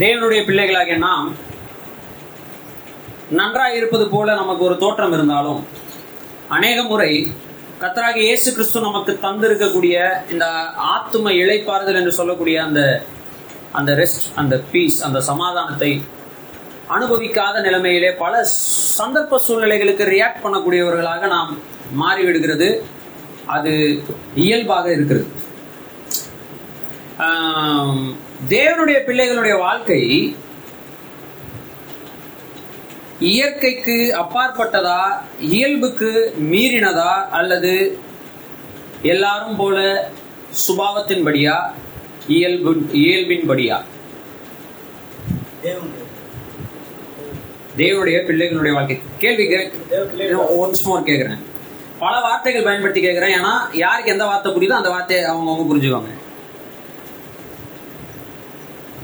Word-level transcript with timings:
தேவனுடைய 0.00 0.40
பிள்ளைகளாகிய 0.46 0.96
நாம் 0.98 1.28
நன்றாக 3.38 3.76
இருப்பது 3.76 4.04
போல 4.08 4.34
நமக்கு 4.34 4.62
ஒரு 4.64 4.76
தோற்றம் 4.82 5.14
இருந்தாலும் 5.16 5.60
அநேக 6.56 6.78
முறை 6.82 7.12
கத்தராக 7.80 8.18
இயேசு 8.26 8.48
கிறிஸ்து 8.56 8.80
நமக்கு 8.80 9.12
தந்திருக்கக்கூடிய 9.24 9.96
இந்த 10.32 10.44
ஆத்தும 10.94 11.32
இழைப்பாறுதல் 11.42 11.98
என்று 12.00 12.12
சொல்லக்கூடிய 12.18 12.56
அந்த 12.66 12.82
அந்த 13.78 13.92
ரெஸ்ட் 14.00 14.26
அந்த 14.42 14.54
பீஸ் 14.72 14.98
அந்த 15.06 15.18
சமாதானத்தை 15.30 15.90
அனுபவிக்காத 16.96 17.60
நிலைமையிலே 17.60 18.10
பல 18.24 18.34
சந்தர்ப்ப 18.98 19.40
சூழ்நிலைகளுக்கு 19.46 20.04
ரியாக்ட் 20.14 20.44
பண்ணக்கூடியவர்களாக 20.44 21.28
நாம் 21.36 21.50
மாறிவிடுகிறது. 22.02 22.68
அது 23.56 23.72
இயல்பாக 24.44 24.86
இருக்கிறது. 24.92 25.26
தேவனுடைய 28.48 28.98
பிள்ளைகளுடைய 29.06 29.58
வாழ்க்கை 29.58 30.36
இயற்கைக்கு 33.20 34.16
அப்பாற்பட்டதா 34.18 35.00
இயல்புக்கு 35.40 36.34
மீறினதா 36.40 37.28
அல்லது 37.30 37.98
எல்லாரும் 39.02 39.56
போல 39.56 40.08
சுபாவத்தின்படியா 40.68 41.70
இயல்பு 42.28 42.74
இயல்பின்படியா? 42.74 43.82
தேவனுடைய 47.76 48.18
பிள்ளைகளுடைய 48.28 48.72
வாழ்க்கை. 48.72 49.00
கேள்வி 49.18 49.46
ஒன்ஸ் 50.34 50.84
மோர் 50.84 51.02
கேக்குறேன். 51.02 51.42
பல 51.98 52.20
வார்த்தைகள் 52.20 52.62
பயன்படுத்தி 52.62 53.02
கேக்குறேன். 53.06 53.34
ஏன்னா 53.40 53.54
யாருக்கு 53.72 54.12
எந்த 54.12 54.24
வார்த்தை 54.24 54.52
புரியுதோ 54.52 54.78
அந்த 54.80 54.90
வார்த்தையை 54.90 55.26
அவங்க 55.26 55.50
அவங்க 55.50 55.74
புரிஞ்சுக்கோங்க 55.74 56.24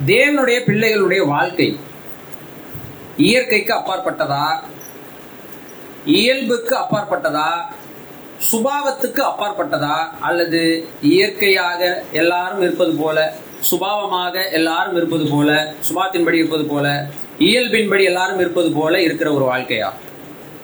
தேவனுடைய 0.07 0.59
பிள்ளைகளுடைய 0.67 1.27
வாழ்க்கை 1.27 1.79
இயற்கைக்கு 3.17 3.73
அப்பாற்பட்டதா? 3.75 4.45
இயல்புக்கு 6.07 6.77
அப்பாற்பட்டதா? 6.77 7.49
சுபாவத்துக்கு 8.51 9.23
அப்பாற்பட்டதா? 9.23 9.97
அல்லது 10.21 10.61
இயற்கையாக 11.03 12.03
எல்லாரும் 12.13 12.63
இருப்பது 12.63 12.95
போல 12.97 13.19
சுபாவமாக 13.71 14.51
எல்லாரும் 14.51 14.97
இருப்பது 14.97 15.29
போல 15.31 15.75
சுபாவத்தின்படி 15.89 16.33
இருப்பது 16.33 16.65
போல 16.65 16.87
இயல்பின்படி 17.39 18.05
எல்லாரும் 18.05 18.39
இருப்பது 18.39 18.73
போல 18.73 19.01
இருக்கிற 19.01 19.33
ஒரு 19.33 19.45
வாழ்க்கையா? 19.45 19.91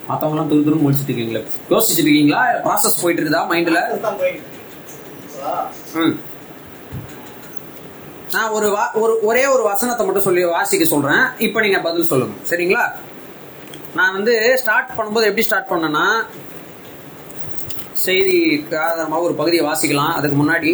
மத்தவங்களாம் 0.09 0.49
துரு 0.49 0.65
துரு 0.67 0.81
முடிச்சிட்டு 0.81 1.13
இருக்கீங்களா. 1.13 1.41
யோசிச்சுட்டு 1.69 2.09
இருக்கீங்களா? 2.09 2.41
ப்ராசஸ் 2.63 3.01
போயிட்டு 3.01 3.21
இருக்குதா 3.21 3.43
மைண்ட்ல 3.49 3.99
தான் 4.01 4.17
போயிட்டு 4.17 4.41
இருக்கு. 4.41 5.45
ஆ, 5.45 5.69
ம். 5.95 6.15
நான் 8.33 8.51
ஒரு 8.57 8.67
ஒரு 9.01 9.13
ஒரே 9.29 9.43
ஒரு 9.53 9.63
வசனத்தை 9.69 10.03
மட்டும் 10.05 10.25
சொல்லி 10.27 10.41
வாசிக்க 10.55 10.85
சொல்றேன். 10.93 11.23
இப்போ 11.45 11.59
நீங்க 11.65 11.79
பதில் 11.87 12.09
சொல்லுங்க. 12.11 12.35
சரிங்களா? 12.49 12.83
நான் 13.97 14.15
வந்து 14.17 14.33
ஸ்டார்ட் 14.61 14.95
பண்ணும்போது 14.97 15.29
எப்படி 15.29 15.45
ஸ்டார்ட் 15.47 15.71
பண்ணேன்னா 15.71 16.05
செய்தி 18.05 18.35
ஆதாரமாக 18.87 19.25
ஒரு 19.27 19.33
பகுதியை 19.39 19.63
வாசிக்கலாம். 19.69 20.13
அதுக்கு 20.17 20.37
முன்னாடி 20.41 20.71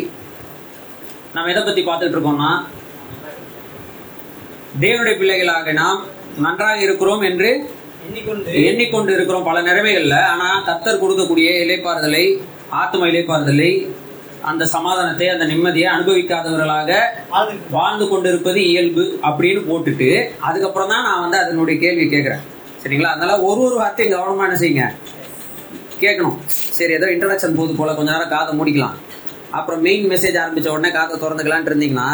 நாம் 1.35 1.51
எதை 1.51 1.61
பத்தி 1.63 1.81
பார்த்துட்டு 1.85 2.15
இருக்கோம்னா 2.17 2.51
தேவனுடைய 4.83 5.15
பிள்ளைகளாக 5.21 5.73
நாம் 5.81 5.99
நன்றாக 6.45 6.77
இருக்கிறோம் 6.85 7.23
என்று 7.29 7.49
எண்ணிக்கொண்டு 8.07 8.53
எண்ணிக்கொண்டு 8.69 9.11
இருக்கிறோம் 9.17 9.47
பல 9.49 9.57
நிலைமைகள்ல 9.67 10.17
ஆனா 10.31 10.47
கர்த்தர் 10.69 11.01
கொடுக்கக்கூடிய 11.03 11.49
இலைப்பாறுதலை 11.65 12.25
ஆத்தும 12.81 13.07
இலைப்பாறுதலை 13.11 13.71
அந்த 14.50 14.64
சமாதானத்தை 14.73 15.28
அந்த 15.33 15.45
நிம்மதியை 15.52 15.88
அனுபவிக்காதவர்களாக 15.95 16.91
வாழ்ந்து 17.75 18.05
கொண்டிருப்பது 18.08 18.59
இயல்பு 18.72 19.05
அப்படின்னு 19.28 19.61
போட்டுட்டு 19.69 20.09
அதுக்கப்புறம் 20.47 20.91
தான் 20.94 21.08
நான் 21.08 21.23
வந்து 21.23 21.38
அதனுடைய 21.44 21.78
கேள்வி 21.83 22.05
கேட்கறேன். 22.14 22.44
சரிங்களா? 22.83 23.13
அதனால 23.16 23.36
ஒரு 23.50 23.61
ஒரு 23.67 23.75
வார்த்தையும் 23.81 24.16
கவனமா 24.16 24.45
என்ன 24.47 24.58
செய்யுங்க? 24.63 24.88
கேட்கணும். 26.03 26.38
சரி 26.78 26.94
ஏதோ 27.00 27.08
இன்ட்ரடக்ஷன் 27.16 27.57
போது 27.59 27.74
போல 27.79 27.94
கொஞ்ச 27.97 28.12
நேரம் 28.12 28.34
காதை 28.35 28.53
மூடிக்கலாம். 28.59 28.97
அப்புறம் 29.57 29.81
மெயின் 29.88 30.06
மெசேஜ் 30.12 30.40
ஆரம்பிச்ச 30.44 30.75
உடனே 30.75 30.91
காதை 30.97 31.18
திறந்துக்கலான் 31.24 31.69
இருந்தீங்கன்னா 31.72 32.09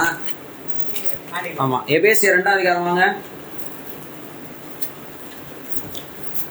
ஆமா 1.64 1.78
எபேசிய 1.98 2.32
ரெண்டாவது 2.36 2.60
அதிகாரம் 2.60 2.88
வாங்க. 2.88 3.06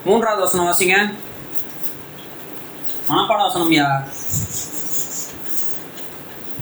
மூன்றாவது 0.07 0.45
வசனம் 0.45 0.69
வாசிங்க. 0.69 0.97
மனப்பாட 3.09 3.41
வசனம்யா 3.47 3.87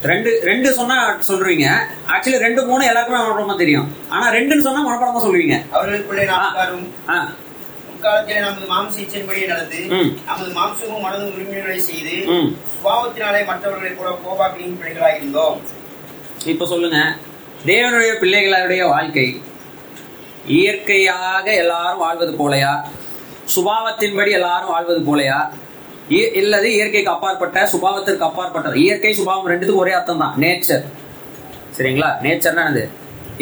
ரெண்டு 0.03 0.31
ரெண்டு 0.49 0.69
சொன்னா 0.79 0.97
சொல்றீங்க. 1.29 1.67
ஆக்சுவலி 2.13 2.39
ரெண்டு 2.45 2.61
மூணு 2.67 2.83
எல்லாருக்குமே 2.89 3.21
மனப்பாடமா 3.21 3.57
தெரியும். 3.57 3.87
ஆனா 4.09 4.27
ரெண்டுன்னு 4.37 4.67
சொன்னா 4.67 4.83
மனப்பாடமா 4.87 5.23
சொல்லுவீங்க. 5.25 5.57
அவர்களுக்குள்ளே 5.77 6.25
நாம் 6.25 7.29
முற்காலத்திலே 7.89 8.41
நமது 8.45 8.67
மாம்ச 8.73 9.01
இச்சையின்படியே 9.05 9.47
நடந்து. 9.53 9.81
நமது 10.29 10.51
மாம்சமும் 10.59 11.05
மனதும் 11.07 11.33
உரிமைகளை 11.37 11.79
செய்து 11.89 12.17
சுபாவத்தினாலே 12.73 13.41
மற்றவர்களை 13.51 13.91
கூட 13.95 14.11
கோபாக்கினின் 14.25 14.79
பிள்ளைகளாக 14.81 15.17
இருந்தோம். 15.17 15.59
இப்ப 16.53 16.67
சொல்லுங்க. 16.73 17.01
தேவனுடைய 17.67 18.13
பிள்ளைகளுடைய 18.23 18.83
வாழ்க்கை 18.89 19.29
இயற்கையாக 20.59 21.47
எல்லாரும் 21.63 22.03
வாழ்வது 22.05 22.35
போலயா? 22.43 22.75
சுபாவத்தின்படி 23.55 24.31
எல்லாரும் 24.31 24.73
வாழ்வது 24.75 25.01
போலயா? 25.09 25.41
இல்லது 26.11 26.75
இயற்கைக்கு 26.75 27.11
அப்பாற்பட்ட 27.11 27.69
சுபாவத்திற்கு 27.73 28.25
அப்பாற்பட்டது. 28.29 28.77
இயற்கை 28.85 29.13
சுபாவம் 29.15 29.49
ரெண்டுத்துக்கும் 29.51 29.85
ஒரே 29.85 29.93
அர்த்தம் 29.93 30.19
தான். 30.19 30.35
நேச்சர் 30.45 30.85
சரிங்களா? 31.77 32.09
நேச்சர்னா 32.25 32.63
என்னது? 32.67 32.85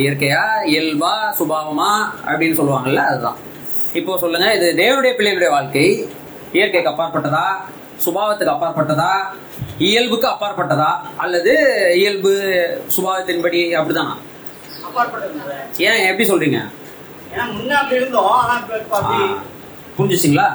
இயற்கையா 0.02 0.42
இயல்பா 0.72 1.12
சுபாவமா 1.38 1.90
அப்படின்னு 2.28 2.58
சொல்லுவாங்கல்ல 2.60 3.02
அதுதான். 3.10 3.38
இப்போ 3.94 4.18
சொல்லுங்க 4.18 4.54
இது 4.54 4.66
தேவனுடைய 4.82 5.12
பிள்ளைகளுடைய 5.18 5.50
வாழ்க்கை. 5.50 5.86
இயற்கைக்கு 6.52 6.90
அப்பாற்பட்டதா? 6.92 7.46
சுபாவத்துக்கு 8.04 8.54
அப்பாற்பட்டதா? 8.54 9.12
இயல்புக்கு 9.78 10.28
அப்பாற்பட்டதா? 10.32 10.90
அல்லது 11.16 11.52
இயல்பு 11.94 12.32
சுபாவத்தின்படி 12.96 13.60
அப்படிதானா? 13.78 14.14
ஏன் 15.78 16.02
எப்படி 16.10 16.28
சொல்றீங்க? 16.30 16.60
புரிஞ்சுச்சிங்களா? 19.96 20.48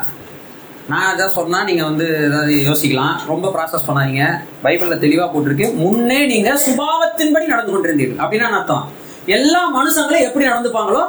நான் 0.90 1.09
அதான் 1.12 1.36
சொன்னா 1.38 1.59
நீங்க 1.68 1.84
வந்து 1.90 2.06
ஏதாவது 2.28 2.53
யோசிக்கலாம். 2.68 3.16
ரொம்ப 3.31 3.50
ப்ராசஸ் 3.56 3.86
பண்ணாதீங்க. 3.88 4.24
பைபிள்ல 4.64 4.96
தெளிவா 5.03 5.25
போட்டிருக்கு. 5.34 5.68
முன்னே 5.81 6.19
நீங்க 6.31 6.50
சுபாவத்தின்படி 6.66 7.46
நடந்து 7.53 7.74
கொண்டிருந்தீர்கள். 7.74 8.22
அப்படின்னா 8.24 8.50
அர்த்தம்? 8.59 8.86
எல்லா 9.38 9.62
மனுஷங்களும் 9.78 10.25
எப்படி 10.28 10.46
நடந்துப்பாங்களோ 10.52 11.02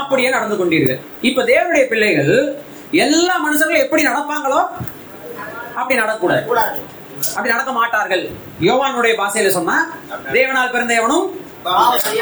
அப்படியே 0.00 0.30
நடந்து 0.36 0.56
கொண்டீர்கள். 0.58 1.00
இப்ப 1.28 1.44
தேவனுடைய 1.52 1.84
பிள்ளைகள் 1.92 2.34
எல்லா 3.06 3.34
மனுஷங்களும் 3.46 3.84
எப்படி 3.84 4.02
நடப்பாங்களோ 4.10 4.60
அப்படி 5.78 5.96
நடக்கக்கூடாது 6.00 6.44
கூடாது 6.50 6.76
அப்படி 7.28 7.52
நடக்க 7.54 7.72
மாட்டார்கள். 7.78 8.24
யோவானுடைய 8.68 9.14
பாஷையில 9.20 9.54
சொன்னா 9.58 9.76
தேவனால் 10.36 10.74
பிறந்த 10.74 10.94
எவனும் 11.00 11.26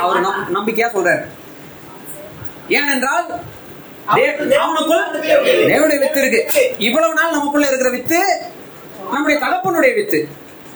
அவர் 0.05 0.21
நம்பிக்கையா 0.57 0.89
சொல்றாரு. 0.95 1.25
ஏனென்றால் 2.79 3.27
தேவனுடைய 5.71 5.99
வித்து 6.03 6.21
இருக்கு. 6.23 6.41
இவ்வளவு 6.87 7.19
நாள் 7.19 7.35
நமக்குள்ள 7.37 7.67
இருக்கிற 7.71 7.91
வித்து 7.97 8.19
நம்முடைய 9.13 9.37
தகப்பனுடைய 9.45 9.93
வித்து. 9.99 10.19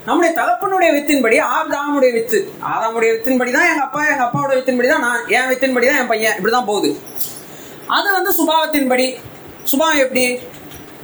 நம்முடைய 0.06 0.30
தகப்பனுடைய 0.40 0.90
வித்தின்படி 0.96 1.36
ஆதாமுடைய 1.56 2.10
வித்து. 2.18 2.38
ஆதாமுடைய 2.72 3.10
வித்தின்படி 3.14 3.50
தான் 3.56 3.68
எங்க 3.70 3.82
அப்பா 3.86 4.02
எங்க 4.12 4.24
அப்பாவோட 4.26 4.52
வித்தின்படி 4.58 4.88
தான் 4.92 5.04
நான் 5.06 5.24
என் 5.36 5.48
வித்தின்படி 5.52 5.86
தான் 5.90 6.00
என் 6.02 6.10
பையன். 6.12 6.36
இப்படிதான் 6.38 6.68
போகுது. 6.70 6.90
அது 7.96 8.08
வந்து 8.18 8.30
சுபாவத்தின்படி. 8.38 9.06
சுபாவம் 9.72 10.02
எப்படி? 10.04 10.24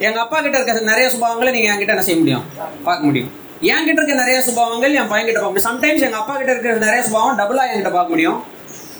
எங்க 0.06 0.18
அப்பா 0.24 0.38
கிட்ட 0.44 0.56
இருக்க 0.58 0.92
நிறைய 0.92 1.08
சுபாவங்களை 1.14 1.50
நீங்க 1.56 1.68
என்கிட்ட 1.72 1.94
என்ன 1.94 2.06
செய்ய 2.06 2.18
முடியும்? 2.22 2.44
பார்க்க 2.86 3.08
முடியும். 3.08 3.30
என்கிட்ட 3.72 3.98
இருக்க 4.00 4.14
நிறைய 4.22 4.38
சுபாவங்கள் 4.48 4.96
என் 5.00 5.10
பையன் 5.12 5.28
கிட்ட 5.28 5.40
பார்க்க 5.40 5.52
முடியும். 5.52 5.68
சம்டைம்ஸ் 5.70 6.06
எங்க 6.08 6.18
அப்பா 6.22 6.34
கிட்ட 6.38 6.50
இருக்கிற 6.54 6.74
நிறைய 6.86 7.02
சுபாவம் 7.08 7.38
டபுளா 7.40 7.66
என்கிட்ட 7.70 7.92
பார்க்க 7.98 8.14
முடியும். 8.14 8.40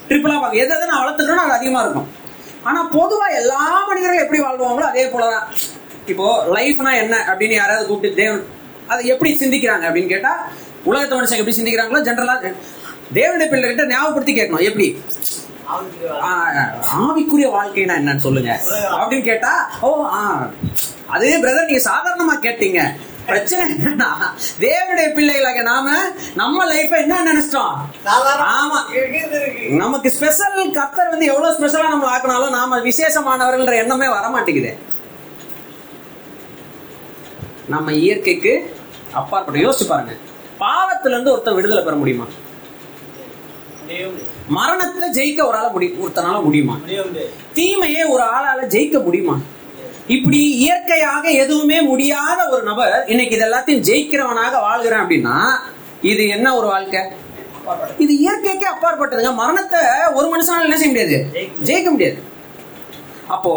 ட்ரிபிளா 0.09 0.37
பார்க்க 0.43 0.63
எது 0.65 0.73
எது 0.77 0.91
நான் 0.93 1.03
வளர்த்துக்கிறோம் 1.03 1.45
அது 1.47 1.57
அதிகமா 1.59 1.83
இருக்கும். 1.87 2.09
ஆனா 2.69 2.81
பொதுவா 2.97 3.27
எல்லா 3.41 3.61
மனிதர்களும் 3.89 4.25
எப்படி 4.25 4.41
வாழ்வாங்களோ 4.45 4.87
அதே 4.91 5.05
போலதான். 5.15 5.47
இப்போ 6.13 6.27
லைஃப்னா 6.57 6.93
என்ன 7.03 7.15
அப்படின்னு 7.31 7.57
யாராவது 7.61 7.89
கூப்பிட்டு 7.89 8.19
தேவன் 8.23 8.43
அதை 8.93 9.03
எப்படி 9.13 9.31
சிந்திக்கிறாங்க 9.43 9.85
அப்படின்னு 9.89 10.13
கேட்டா 10.15 10.33
உலகத்தை 10.91 11.15
மனுஷங்க 11.19 11.43
எப்படி 11.43 11.59
சிந்திக்கிறாங்களோ 11.59 12.01
ஜென்ரலா 12.09 12.37
தேவனுடைய 13.17 13.49
பிள்ளை 13.53 13.67
கிட்ட 13.69 13.85
ஞாபகப்படுத்தி 13.93 14.35
கேட்கணும். 14.39 14.67
எப்படி? 14.71 14.89
ஆவிக்குரிய 16.97 17.49
வாழ்க்கைனா 17.57 17.95
என்னன்னு 18.01 18.25
சொல்லுங்க. 18.27 18.53
அப்படின்னு 19.01 19.27
கேட்டா 19.31 19.53
ஓ 19.87 19.91
ஆ 20.17 20.21
அது 21.15 21.27
பிரதர் 21.45 21.69
நீங்க 21.71 21.85
சாதாரணமா 21.91 22.35
கேட்டீங்க. 22.47 22.81
பிரச்சனை 23.27 23.73
என்னன்னா 23.73 24.09
தேவனுடைய 24.61 25.15
பிள்ளைகளாக 25.15 25.63
நாம 25.63 25.87
நம்ம 26.35 26.67
லைஃப 26.67 26.91
என்ன 26.99 27.23
நினைச்சிட்டோம்? 27.23 27.77
ஆமா. 28.55 28.79
நமக்கு 29.77 30.11
ஸ்பெஷல் 30.11 30.71
கர்த்தர் 30.71 31.09
வந்து 31.09 31.27
எவ்வளவு 31.27 31.57
ஸ்பெஷலா 31.57 31.89
நம்ம 31.89 32.11
ஆக்கினாலும் 32.11 32.51
நாம 32.51 32.79
விசேஷமானவர்கள்ன்ற 32.81 33.75
எண்ணமே 33.77 34.09
வர 34.09 34.29
மாட்டேங்குது 34.29 34.73
நம்ம 37.69 37.93
இயற்கைக்கு 37.95 38.55
அப்பாற்பட்ட 39.13 39.61
யோசிச்சு 39.61 39.87
பாருங்க. 39.87 40.15
பாவத்துல 40.61 41.09
இருந்து 41.09 41.33
ஒருத்தன் 41.33 41.55
விடுதலை 41.55 41.83
பெற 41.83 41.97
முடியுமா? 41.97 42.27
மரணத்தை 44.49 45.09
ஜெயிக்க 45.11 45.47
ஒரு 45.47 45.57
ஆள 45.57 45.69
முடி 45.69 45.87
ஒருத்தனால 46.03 46.43
முடியுமா? 46.43 46.75
தீமையை 47.53 48.05
ஒரு 48.05 48.23
ஆளால 48.27 48.67
ஜெயிக்க 48.67 49.03
முடியுமா? 49.03 49.37
இப்படி 50.09 50.51
இயற்கையாக 50.57 51.31
எதுவுமே 51.35 51.81
முடியாத 51.81 52.49
ஒரு 52.51 52.63
நபர் 52.63 53.05
இன்னைக்கு 53.07 53.37
இது 53.37 53.47
எல்லாத்தையும் 53.47 53.85
ஜெயிக்கிறவனாக 53.85 54.61
வாழ்கிறேன் 54.61 55.03
அப்படின்னா 55.03 55.37
இது 56.03 56.29
என்ன 56.29 56.57
ஒரு 56.57 56.67
வாழ்க்கை? 56.67 57.01
இது 57.99 58.13
இயற்கைக்கே 58.19 58.67
அப்பாற்பட்டதுங்க. 58.71 59.35
மரணத்தை 59.35 59.81
ஒரு 60.15 60.29
மனுஷனால 60.29 60.65
என்ன 60.65 60.77
செய்ய 60.77 60.89
முடியாது? 60.89 61.17
ஜெயிக்க 61.63 61.91
முடியாது. 61.91 62.19
அப்போ 63.29 63.53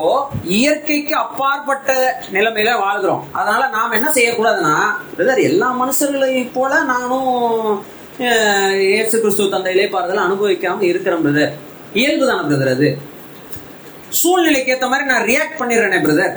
இயற்கைக்கு 0.50 1.16
அப்பாற்பட்ட 1.16 1.92
நிலைமையில 2.32 2.78
வாழ்கிறோம். 2.80 3.24
அதனால 3.32 3.68
நாம் 3.68 3.92
என்ன 3.92 4.12
செய்யக்கூடாதுன்னா 4.12 4.76
எல்லா 5.44 5.70
மனுஷர்களையும் 5.82 6.52
போல 6.54 6.82
நானும் 6.84 7.32
அஹ், 8.28 8.76
இயேசு 8.86 9.20
கிறிஸ்துவ 9.20 9.50
தந்தையிலே 9.50 9.86
பாருதல் 9.88 10.26
அனுபவிக்காம 10.26 10.82
இருக்கிறேன் 10.84 11.24
பிரதர். 11.26 11.52
இயல்பு 11.94 12.26
தான் 12.26 12.48
பிரதர் 12.48 12.68
அது. 12.68 12.88
சூழ்நிலைக்கு 14.12 14.74
ஏத்த 14.74 14.88
மாதிரி 14.90 15.10
நான் 15.10 15.26
ரியாக்ட் 15.26 15.60
பண்ணிடுறேனே 15.60 16.00
பிரதர் 16.06 16.36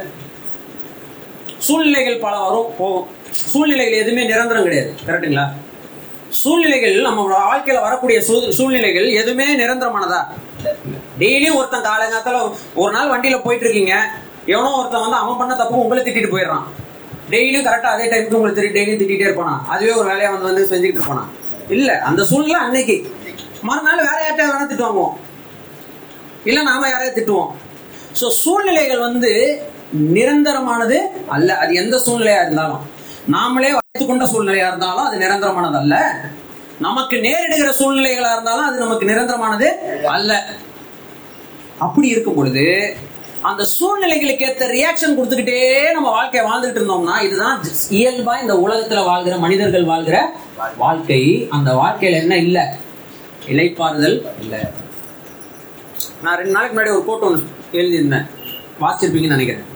சூழ்நிலைகள் 1.59 2.19
பல 2.19 2.39
வரும் 2.39 2.71
போகும். 2.79 3.09
சூழ்நிலைகள் 3.31 4.01
எதுவுமே 4.03 4.23
நிரந்தரம் 4.25 4.63
கிடையாது 4.63 4.95
கரெக்டுங்களா 5.07 5.45
சூழ்நிலைகள் 6.31 6.95
நம்ம 7.01 7.23
வாழ்க்கையில 7.33 7.81
வரக்கூடிய 7.81 8.21
சூழ்நிலைகள் 8.59 9.09
எதுவுமே 9.11 9.47
நிரந்தரமானதா? 9.57 10.21
டெய்லியும் 11.19 11.57
ஒருத்தன் 11.57 11.87
காலங்காத்தால 11.89 12.55
ஒரு 12.75 12.93
நாள் 12.93 13.11
வண்டியில 13.11 13.43
போயிட்டு 13.43 13.67
இருக்கீங்க 13.67 13.95
எவனோ 14.47 14.71
ஒருத்தன் 14.71 15.01
வந்து 15.01 15.17
அவன் 15.17 15.37
பண்ண 15.37 15.55
தப்பு 15.55 15.83
உங்களை 15.83 16.03
திட்டிட்டு 16.03 16.33
போயிடுறான். 16.35 16.67
டெய்லியும் 17.31 17.67
கரெக்டா 17.67 17.91
அதே 17.95 18.05
டைமுக்கு 18.05 18.39
உங்களை 18.39 18.55
திட்டி 18.57 18.77
டெய்லியும் 18.77 19.01
திட்டிட்டே 19.03 19.27
இருப்பானா? 19.29 19.55
அதுவே 19.67 19.93
ஒரு 19.93 20.09
வேலையா 20.11 20.31
வந்து 20.31 20.49
வந்து 20.51 20.71
செஞ்சுக்கிட்டு 20.73 21.01
இருப்பானா? 21.03 21.25
இல்ல 21.69 22.01
அந்த 22.01 22.25
சூழ்நிலை 22.25 22.61
அன்னைக்கு. 22.61 23.13
மறுநாள் 23.63 24.07
வேற 24.09 24.19
யார்ட்ட 24.27 24.47
வேணா 24.51 24.69
திட்டு 24.71 24.87
வாங்குவோம். 24.87 25.17
இல்ல 26.45 26.63
நாம 26.63 26.89
யாரையா 26.89 27.13
திட்டுவோம். 27.13 27.51
சோ 28.21 28.29
சூழ்நிலைகள் 28.29 28.99
வந்து 28.99 29.63
நிரந்தரமானது 30.15 30.99
அல்ல. 31.29 31.57
அது 31.57 31.75
எந்த 31.75 31.97
சூழ்நிலையா 32.07 32.41
இருந்தாலும். 32.43 32.83
நாமளே 33.31 33.71
வைத்துக் 33.71 34.09
கொண்ட 34.09 34.25
சூழ்நிலையா 34.25 34.67
இருந்தாலும் 34.67 35.05
அது 35.05 35.19
நிரந்தரமானது 35.19 35.75
அல்ல 35.75 36.15
நமக்கு 36.79 37.17
நேரிடுகிற 37.17 37.71
சூழ்நிலைகளா 37.79 38.33
இருந்தாலும் 38.33 38.65
அது 38.65 38.79
நமக்கு 38.79 39.07
நிரந்தரமானது 39.07 39.69
அல்ல. 40.07 40.45
அப்படி 41.79 42.09
இருக்கும் 42.09 42.35
பொழுது 42.35 42.97
அந்த 43.43 43.67
சூழ்நிலைகளுக்கு 43.81 44.47
ஏத்த 44.47 44.65
ரியாக்ஷன் 44.67 45.17
கொடுத்துக்கிட்டே 45.17 45.93
நம்ம 45.93 46.11
வாழ்க்கையை 46.11 46.51
வாழ்ந்துட்டு 46.51 46.81
இருந்தோம்னா 46.81 47.23
இதுதான் 47.23 47.63
இயல்பா 47.91 48.41
இந்த 48.41 48.55
உலகத்துல 48.55 49.05
வாழ்கிற 49.05 49.37
மனிதர்கள் 49.37 49.85
வாழ்கிற 49.85 50.33
வாழ்க்கை. 50.77 51.47
அந்த 51.51 51.73
வாழ்க்கையில 51.73 52.13
என்ன 52.13 52.37
இல்ல? 52.37 52.77
இலைப்பாறுதல் 53.49 54.23
இல்ல. 54.41 54.71
நான் 56.23 56.37
ரெண்டு 56.37 56.51
நாளைக்கு 56.51 56.75
முன்னாடி 56.77 56.93
ஒரு 56.97 57.05
கோட் 57.05 57.23
ஒன்று 57.23 57.49
எழுதியிருந்தேன். 57.73 58.27
வாசிச்சிருப்பீங்கன்னு 58.81 59.37
நினைக்கிறேன். 59.37 59.67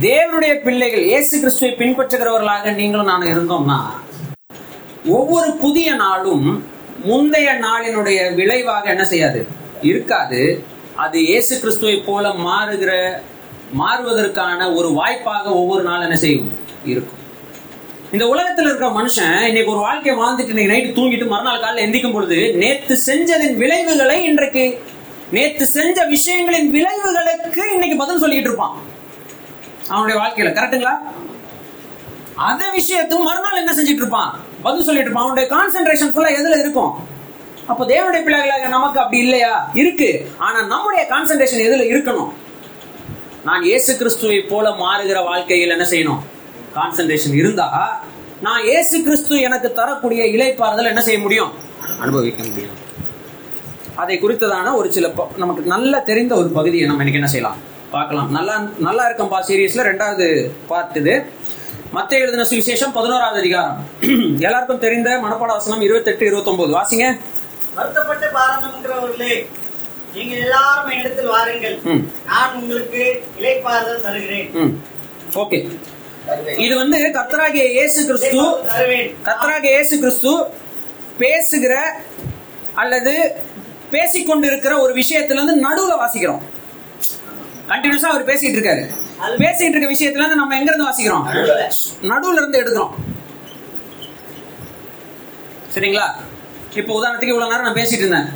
தேவனுடைய 0.00 0.62
பிள்ளைகள் 0.62 1.02
இயேசு 1.02 1.38
கிறிஸ்துவை 1.38 1.70
பின்பற்றுகிறவர்களாக 1.74 2.74
நீங்களும் 2.74 3.06
நான் 3.06 3.30
இருந்தோம்னா 3.34 3.78
ஒவ்வொரு 5.06 5.50
புதிய 5.52 5.94
நாளும் 5.94 6.64
முந்தைய 7.04 7.50
நாளினுடைய 7.52 8.34
விளைவாக 8.34 8.90
என்ன 8.90 9.04
செய்யாது? 9.04 9.46
இருக்காது. 9.82 10.64
அது 10.96 11.24
இயேசு 11.24 11.60
கிறிஸ்துவை 11.60 11.96
போல 12.06 12.28
மாறுகிற 12.28 12.92
மாறுவதற்கான 13.72 14.74
ஒரு 14.74 14.88
வாய்ப்பாக 14.92 15.50
ஒவ்வொரு 15.50 15.82
நாள் 15.82 16.02
என்ன 16.02 16.16
செய்யும்? 16.16 16.52
இருக்கும். 16.84 17.17
இந்த 18.12 18.24
உலகத்துல 18.24 18.60
இருக்கிற 18.60 18.88
மனுஷன் 18.90 19.46
இன்னைக்கு 19.46 19.70
ஒரு 19.70 19.80
வாழ்க்கை 19.80 20.14
வாழ்ந்துட்டு 20.14 20.58
இன்னைக்கு 20.58 20.74
நைட்டு 20.74 21.04
தூங்கிட்டு 21.04 21.26
மறுநாள் 21.26 21.60
காலையில 21.60 21.86
எந்திக்கும் 21.86 22.12
பொழுது 22.12 22.52
நேத்து 22.52 22.98
செஞ்சதின் 23.06 23.56
விளைவுகளை 23.56 24.24
இன்றைக்கு 24.24 24.82
நேத்து 25.30 25.66
செஞ்ச 25.66 26.04
விஷயங்களின் 26.04 26.70
விளைவுகளுக்கு 26.70 27.72
இன்னைக்கு 27.72 27.96
பதில் 27.96 28.18
சொல்லிட்டு 28.18 28.44
இருப்பான். 28.44 28.78
அவனுடைய 29.88 30.22
வாழ்க்கையில 30.22 30.52
கரெக்ட்டுங்களா? 30.54 30.94
அந்த 32.34 32.64
விஷயத்தும் 32.64 33.18
மறுநாள் 33.18 33.56
என்ன 33.56 33.72
செஞ்சிட்டு 33.72 34.02
இருப்பான்? 34.02 34.40
பதில் 34.62 34.82
சொல்லிட்டு 34.82 35.10
இருப்பான். 35.10 35.28
அவனுடைய 35.28 35.54
கான்சென்ட்ரேஷன் 35.54 36.14
ஃபுல்லா 36.14 36.38
எதுல 36.40 36.58
இருக்கும்? 36.58 36.92
அப்ப 37.66 37.84
தேவனுடைய 37.84 38.22
பிள்ளைகளாக 38.22 38.68
நமக்கு 38.68 39.00
அப்படி 39.00 39.22
இல்லையா? 39.22 39.70
இருக்கு. 39.74 40.30
ஆனா 40.38 40.62
நம்முடைய 40.62 41.06
கான்சென்ட்ரேஷன் 41.10 41.66
எதுல 41.68 41.84
இருக்கணும்? 41.94 42.30
நான் 43.44 43.62
இயேசு 43.62 43.96
கிறிஸ்துவை 43.96 44.40
போல 44.40 44.68
மாறுகிற 44.68 45.24
வாழ்க்கையில் 45.24 45.70
என்ன 45.70 45.84
செய்யணும்? 45.84 46.36
கான்சென்ட்ரேஷன் 46.76 47.34
இருந்தா 47.34 47.68
நான் 48.42 48.64
இயேசு 48.64 49.02
கிறிஸ்து 49.02 49.40
எனக்கு 49.40 49.72
தரக்கூடிய 49.72 50.24
இலைப்பாறுதல் 50.24 50.86
என்ன 50.86 51.02
செய்ய 51.02 51.18
முடியும்? 51.18 51.52
அனுபவிக்க 52.00 52.42
முடியும். 52.44 52.76
அதை 53.96 54.20
குறித்ததான 54.20 54.74
ஒரு 54.74 54.92
சில 54.92 55.12
நமக்கு 55.36 55.62
நல்ல 55.62 56.00
தெரிந்த 56.00 56.34
ஒரு 56.34 56.48
பகுதியை 56.48 56.86
நம்ம 56.86 57.02
இன்னைக்கு 57.02 57.20
என்ன 57.20 57.30
செய்யலாம்? 57.32 57.58
பார்க்கலாம். 57.90 58.30
நல்லா 58.30 58.54
நல்லா 58.78 59.04
இருக்கும்பா 59.08 59.38
சீரியஸ்ல 59.48 59.84
ரெண்டாவது 59.90 60.26
பார்ட் 60.68 60.96
இது. 60.96 61.14
மத்திய 61.92 62.20
எழுதின 62.20 62.42
சுவிசேஷம் 62.42 62.92
பதினோராவது 62.92 63.38
அதிகாரம். 63.38 63.78
எல்லாருக்கும் 64.46 64.78
தெரிந்த 64.78 65.10
மனப்பாட 65.24 65.52
வசனம் 65.52 65.80
இருபத்தெட்டு 65.80 66.26
இருபத்தொன்பது 66.26 66.72
வாசிங்க. 66.78 67.06
வருத்தப்பட்டு 67.76 68.26
பாரம்பரியங்களே 68.36 69.48
நீங்கள் 70.14 70.38
எல்லாரும் 70.38 70.90
என்னிடத்தில் 70.90 71.26
வாருங்கள். 71.26 71.76
நான் 72.26 72.54
உங்களுக்கு 72.60 73.02
இலைப்பாறுதல் 73.40 74.04
தருகிறேன். 74.06 74.74
ஓகே. 75.34 75.58
இது 76.64 76.74
வந்து 76.76 76.98
கத்தராகிய 77.16 77.64
இயேசு 77.76 78.00
கிறிஸ்து 78.06 78.40
கத்தராகிய 79.28 79.70
இயேசு 79.76 79.94
கிறிஸ்து 79.98 80.32
பேசுகிற 81.18 81.74
அல்லது 82.74 83.14
பேசிக்கொண்டிருக்கிற 83.92 84.72
ஒரு 84.80 84.92
விஷயத்துல 84.92 85.38
இருந்து 85.38 85.54
நடுவுல 85.66 85.94
வாசிக்கிறோம். 86.02 86.42
கண்டினியூஸா 87.70 88.08
அவர் 88.12 88.28
பேசிட்டு 88.30 88.56
இருக்காரு 88.58 88.82
பேசிட்டு 89.42 89.74
இருக்க 89.74 89.88
விஷயத்துல 89.94 90.22
இருந்து 90.22 90.40
நம்ம 90.40 90.56
எங்க 90.56 90.70
இருந்து 90.70 90.88
வாசிக்கிறோம்? 90.88 91.24
நடுவுல. 92.12 92.40
இருந்து 92.42 92.60
எடுக்கிறோம். 92.62 92.92
சரிங்களா? 95.74 96.06
இப்ப 96.74 96.90
உதாரணத்துக்கு 96.98 97.34
இவ்வளவு 97.34 97.52
நேரம் 97.52 97.66
நான் 97.68 97.78
பேசிட்டு 97.80 98.04
இருந்தேன். 98.04 98.28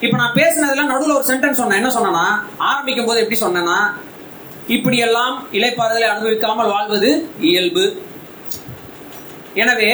இப்போ 0.00 0.16
நான் 0.16 0.36
பேசினதுல 0.40 0.84
நடுவுல 0.92 1.16
ஒரு 1.18 1.26
சென்டென்ஸ் 1.30 1.60
சொன்னேன். 1.60 1.80
என்ன 1.80 1.92
சொன்னேன்னா 1.96 2.24
ஆரம்பிக்கும் 2.70 3.08
போது 3.10 3.20
எப்படி 3.22 3.40
சொன்னேன்னா 3.40 3.78
இப்படியெல்லாம் 4.74 5.36
இலைப்பாறுதலை 5.58 6.08
அனுபவிக்காமல் 6.12 6.72
வாழ்வது 6.74 7.10
இயல்பு. 7.50 7.84
எனவே 9.62 9.92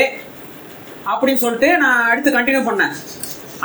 அப்படின்னு 1.10 1.42
சொல்லிட்டு 1.44 1.68
நான் 1.82 2.08
அடுத்து 2.10 2.30
கண்டினியூ 2.36 2.62
பண்ணேன். 2.68 2.94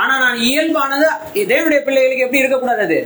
ஆனா 0.01 0.13
நான் 0.23 0.37
இயல்பானது 0.49 1.07
தேவனுடைய 1.51 1.79
பிள்ளைகளுக்கு 1.87 2.25
எப்படி 2.25 2.41
இருக்கக்கூடாது 2.41 2.83
அது? 2.87 2.99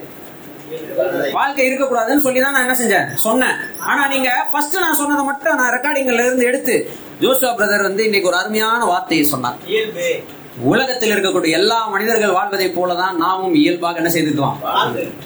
வாழ்க்கை 1.38 1.64
இருக்கக்கூடாதுன்னு 1.70 2.26
சொல்லி 2.26 2.40
தான் 2.42 2.56
நான் 2.56 2.66
என்ன 2.66 2.78
செஞ்சேன்? 2.82 3.10
சொன்னேன். 3.28 3.58
ஆனா 3.90 4.04
நீங்க 4.14 4.30
ஃபர்ஸ்ட் 4.52 4.78
நான் 4.86 5.00
சொன்னதை 5.02 5.24
மட்டும் 5.32 5.60
நான் 5.62 5.74
ரெக்கார்டிங்ல 5.76 6.26
இருந்து 6.28 6.48
எடுத்து 6.52 6.76
ஜோசுவா 7.24 7.52
பிரதர் 7.60 7.88
வந்து 7.90 8.06
இன்னைக்கு 8.08 8.30
ஒரு 8.32 8.40
அருமையான 8.42 8.82
வார்த்தையை 8.92 9.26
சொன்னார். 9.34 9.60
இயல்பு. 9.74 10.08
உலகத்தில் 10.64 11.12
இருக்கக்கூடிய 11.12 11.50
எல்லா 11.50 11.88
மனிதர்கள் 11.88 12.32
வாழ்வதை 12.32 12.68
போலதான் 12.68 13.16
நாமும் 13.16 13.54
இயல்பாக 13.54 13.98
என்ன 13.98 14.10
செய்துக்கலாம் 14.10 14.60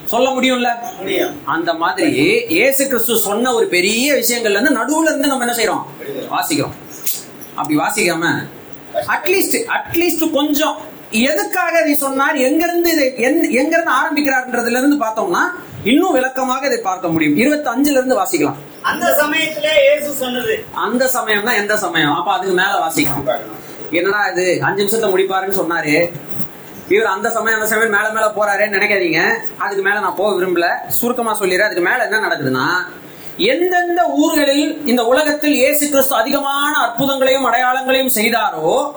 சொல்ல 0.06 0.30
முடியும்ல? 0.30 0.70
முடியும். 1.00 1.34
அந்த 1.46 1.74
மாதிரி 1.74 2.24
இயேசு 2.48 2.88
கிறிஸ்து 2.88 3.18
சொன்ன 3.18 3.54
ஒரு 3.54 3.66
பெரிய 3.66 4.14
விஷயங்கள்ல 4.14 4.58
இருந்து 4.58 4.78
நடுவுல 4.80 5.10
இருந்து 5.12 5.28
நம்ம 5.28 5.46
என்ன 5.46 5.56
செய்யறோம் 5.56 5.84
வாசிக்கிறோம். 6.36 6.76
அப்படி 7.56 7.78
வாசிக்காம 7.80 8.32
அட்லீஸ்ட் 9.16 9.58
அட்லீஸ்ட் 9.78 10.32
கொஞ்சம் 10.32 10.78
எதுக்காக 11.12 11.80
இதை 11.82 11.94
சொன்னார்? 11.94 12.36
எங்க 12.36 12.64
இருந்து 12.66 12.90
இதை 12.92 13.06
எங்க 13.60 13.74
இருந்து 13.76 13.98
ஆரம்பிக்கிறார்ன்றதுல 14.02 14.80
இருந்து 14.82 15.06
பார்த்தோம்னா 15.06 15.44
இன்னும் 15.84 16.12
விளக்கமாக 16.12 16.66
இதை 16.66 16.80
பார்க்க 16.80 17.08
முடியும். 17.08 17.36
இருபத்தி 17.36 17.70
அஞ்சுல 17.70 18.00
இருந்து 18.00 18.20
வாசிக்கலாம். 18.22 18.60
அந்த 18.82 19.16
சமயத்திலே 19.16 19.74
அந்த 20.72 21.12
சமயம்னா 21.18 21.56
எந்த 21.56 21.78
சமயம்? 21.78 22.16
அப்ப 22.16 22.32
அதுக்கு 22.32 22.54
மேல 22.54 22.74
வாசிக்கணும் 22.86 23.59
என்னடா 23.92 24.28
இது? 24.28 24.60
அஞ்சு 24.64 24.84
நிமிஷத்தை 24.84 25.12
முடிப்பாருன்னு 25.12 25.60
சொன்னாரு. 25.60 26.12
இவர் 26.90 27.06
அந்த 27.06 27.30
சமயம் 27.30 27.60
அந்த 27.60 27.70
சமயம் 27.70 27.90
மேல 27.90 28.10
மேல 28.10 28.26
போறாருன்னு 28.36 28.78
நினைக்காதீங்க. 28.78 29.22
அதுக்கு 29.58 29.84
மேல 29.84 30.00
நான் 30.00 30.16
போக 30.16 30.36
விரும்பல. 30.36 30.68
சுருக்கமா 30.88 31.38
சொல்லிடுறேன். 31.40 31.62
அதுக்கு 31.62 31.82
மேல 31.82 32.04
என்ன 32.04 32.28
நடக்குதுன்னா 32.28 32.68
எந்தெந்த 33.38 34.06
ஊர்களில் 34.14 34.86
இந்த 34.86 35.06
உலகத்தில் 35.06 35.54
இயேசு 35.54 35.90
கிறிஸ்து 35.90 36.16
அதிகமான 36.16 36.78
அற்புதங்களையும் 36.88 37.46
அடையாளங்களையும் 37.46 38.16
செய்தாரோ 38.16 38.94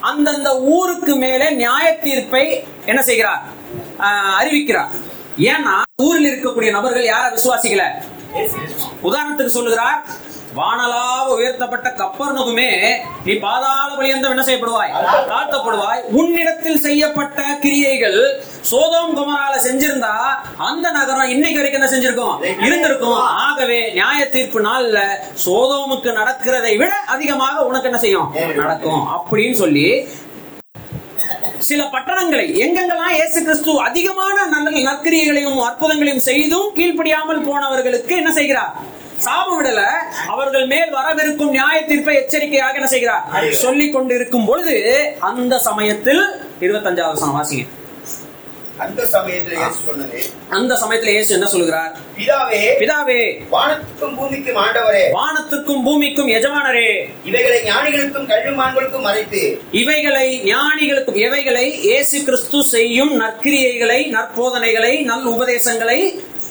அந்தந்த 0.00 0.58
ஊருக்கு 0.60 1.16
மேலே 1.16 1.50
நியாய 1.50 1.98
தீர்ப்பை 1.98 2.64
என்ன 2.86 3.02
செய்கிறார்? 3.02 3.42
ஆஹ், 3.98 4.40
அறிவிக்கிறார். 4.40 4.90
ஏன்னா 5.38 5.82
ஊரில் 6.02 6.28
இருக்கக்கூடிய 6.32 6.70
நபர்கள் 6.70 7.02
யார 7.04 7.34
விசுவாசிக்கல? 7.34 7.84
உதாரணத்துக்கு 9.02 9.46
சொல்லுகிறார் 9.46 10.04
வானலாவ 10.56 11.26
உயர்த்தப்பட்ட 11.38 11.88
கப்பர்நகுமே 12.00 12.70
நீ 13.24 13.32
பாதாள 13.36 13.88
பலியந்தம் 13.98 14.32
என்ன 14.34 14.44
செய்யப்படுவாய்? 14.44 14.92
தாழ்த்தப்படுவாய். 15.30 16.00
உன்னிடத்தில் 16.20 16.80
செய்யப்பட்ட 16.80 17.40
கிரியைகள் 17.64 18.18
சோதோம் 18.70 19.16
குமரால 19.18 19.54
செஞ்சிருந்தா 19.66 20.14
அந்த 20.68 20.86
நகரம் 20.90 21.32
இன்னைக்கு 21.34 21.60
வரைக்கும் 21.60 21.80
என்ன 21.80 21.90
செஞ்சிருக்கும்? 21.92 22.36
இருந்திருக்கும். 22.66 23.18
ஆகவே 23.46 23.80
நியாய 23.92 24.20
தீர்ப்பு 24.28 24.60
நாள்ல 24.60 25.00
சோதோமுக்கு 25.46 26.12
நடக்கிறதை 26.20 26.74
விட 26.78 26.92
அதிகமாக 27.06 27.64
உனக்கு 27.64 27.90
என்ன 27.92 27.98
செய்யும்? 27.98 28.28
நடக்கும். 28.62 29.02
அப்படின்னு 29.18 29.58
சொல்லி 29.64 29.86
சில 31.68 31.84
பட்டணங்களை 31.92 32.44
எங்கெங்கெல்லாம் 32.64 33.14
இயேசு 33.14 33.38
கிறிஸ்து 33.42 33.72
அதிகமான 33.80 34.36
நல்ல 34.46 34.70
நற்கிரியைகளையும் 34.88 35.60
அற்புதங்களையும் 35.68 36.26
செய்தும் 36.30 36.68
கீழ்ப்படியாமல் 36.76 37.46
போனவர்களுக்கு 37.48 38.14
என்ன 38.16 38.32
செய்கிறார்? 38.32 38.74
சாபம் 39.20 39.58
விடல. 39.58 39.82
அவர்கள் 40.32 40.66
மேல் 40.66 40.90
வரவிருக்கும் 40.96 41.54
நியாய 41.54 41.78
தீர்ப்பை 41.88 42.14
எச்சரிக்கையாக 42.20 42.78
என்ன 42.80 42.90
செய்கிறார்? 42.90 43.24
சொல்லிக் 43.62 43.94
கொண்டிருக்கும் 43.94 44.46
பொழுது 44.46 44.76
அந்த 45.30 45.56
சமயத்தில் 45.66 46.22
இருபத்தஞ்சாவது 46.60 47.34
வாசிங்க 47.34 47.66
அந்த 48.84 49.02
சமயத்தில் 49.12 49.54
இயேசு 49.58 49.78
சொன்னது 49.84 50.18
அந்த 50.56 50.72
சமயத்துல 50.80 51.12
இயேசு 51.12 51.30
என்ன 51.36 51.46
சொல்கிறார் 51.52 51.92
பிதாவே 52.16 52.58
பிதாவே 52.80 53.20
வானத்துக்கும் 53.54 54.16
பூமிக்கும் 54.18 54.58
ஆண்டவரே 54.64 55.04
வானத்துக்கும் 55.14 55.82
பூமிக்கும் 55.86 56.28
எஜமானரே 56.34 56.90
இவைகளை 57.30 57.58
ஞானிகளுக்கும் 57.68 58.28
கல்விமான்களுக்கும் 58.32 59.06
மறைத்து 59.08 59.42
இவைகளை 59.80 60.26
ஞானிகளுக்கும் 60.50 61.18
இவைகளை 61.24 61.66
இயேசு 61.86 62.18
கிறிஸ்து 62.24 62.60
செய்யும் 62.74 63.14
நற்கிரியைகளை 63.22 64.00
நற்போதனைகளை 64.16 64.94
நல் 65.04 65.26
உபதேசங்களை 65.34 65.98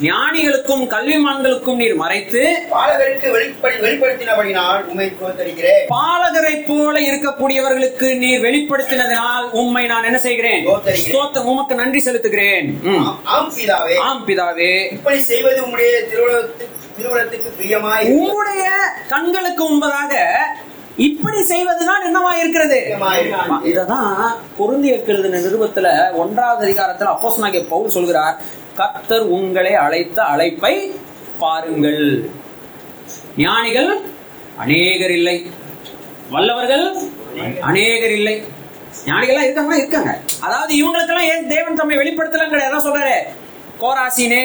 ஞானிகளுக்கும் 0.02 0.82
கல்விமான்களுக்கும் 0.94 1.76
நீர் 1.76 1.96
மறைத்து 1.96 2.42
பாலகருக்கு 2.72 3.28
வெளிப்படி 3.36 3.76
வெளிப்படுத்தினபடினால் 3.84 4.82
உண்மை 4.86 5.12
தோத்தரிக்கிறேன். 5.22 5.86
பாலகரை 5.90 6.56
போல 6.68 7.00
இருக்கக்கூடியவர்களுக்கு 7.00 8.18
நீர் 8.18 8.44
வெளிப்படுத்தினதனால் 8.46 9.52
உம்மை 9.52 9.86
நான் 9.86 10.04
என்ன 10.04 10.18
செய்கிறேன்? 10.18 10.66
உமக்கு 11.52 11.76
நன்றி 11.76 12.00
செலுத்துகிறேன். 12.00 12.68
ஆம் 13.36 13.52
பிதாவே. 13.58 13.96
ஆம் 14.08 14.28
பிதாவே. 14.28 14.92
இப்படி 14.92 15.22
செய்வது 15.22 15.62
திருவுளத்து 16.12 16.68
திருவுளத்துக்கு 16.98 17.50
பிரியமாய் 17.60 18.12
உம்முடைய 18.18 18.66
கண்களுக்கு 19.08 19.64
முன்பதாக 19.72 20.14
இப்படி 20.98 21.44
செய்வதுதான் 21.44 22.06
என்னவா 22.08 22.34
இருக்கிறது. 22.42 22.82
இததான் 23.72 24.36
பொருந்தியற்கு 24.60 25.12
எழுதின 25.16 25.42
நிருபத்துல 25.46 26.14
ஒன்றாவது 26.14 26.62
அதிகாரத்துல 26.68 27.14
அப்போஸ்தலனாகிய 27.16 27.64
பவுல் 27.68 27.90
சொல்கிறார். 27.90 28.64
கர்த்தர் 28.76 29.26
உங்களை 29.38 29.74
அழைத்த 29.86 30.18
அழைப்பை 30.24 30.74
பாருங்கள். 31.40 32.04
ஞானிகள் 33.38 33.92
அநேகர் 34.58 35.14
இல்லை. 35.20 35.38
வல்லவர்கள் 36.34 36.86
அநேகர் 37.62 38.16
இல்லை. 38.20 38.36
ஞானிகள்லாம் 39.06 39.48
இருக்காங்கன்னா 39.48 39.82
இருக்காங்க. 39.82 40.12
அதாவது 40.42 40.74
இவங்களுக்கெல்லாம் 40.82 41.32
ஏன் 41.34 41.48
தேவன் 41.48 41.76
தம்மை 41.76 41.98
வெளிப்படுத்தலாம் 41.98 42.54
கிடையாது 42.54 42.86
சொல்றாரு. 42.88 43.18
கோராசினே 43.82 44.44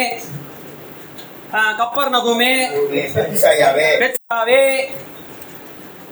கப்பர் 1.79 2.15
நகுமே 2.15 2.53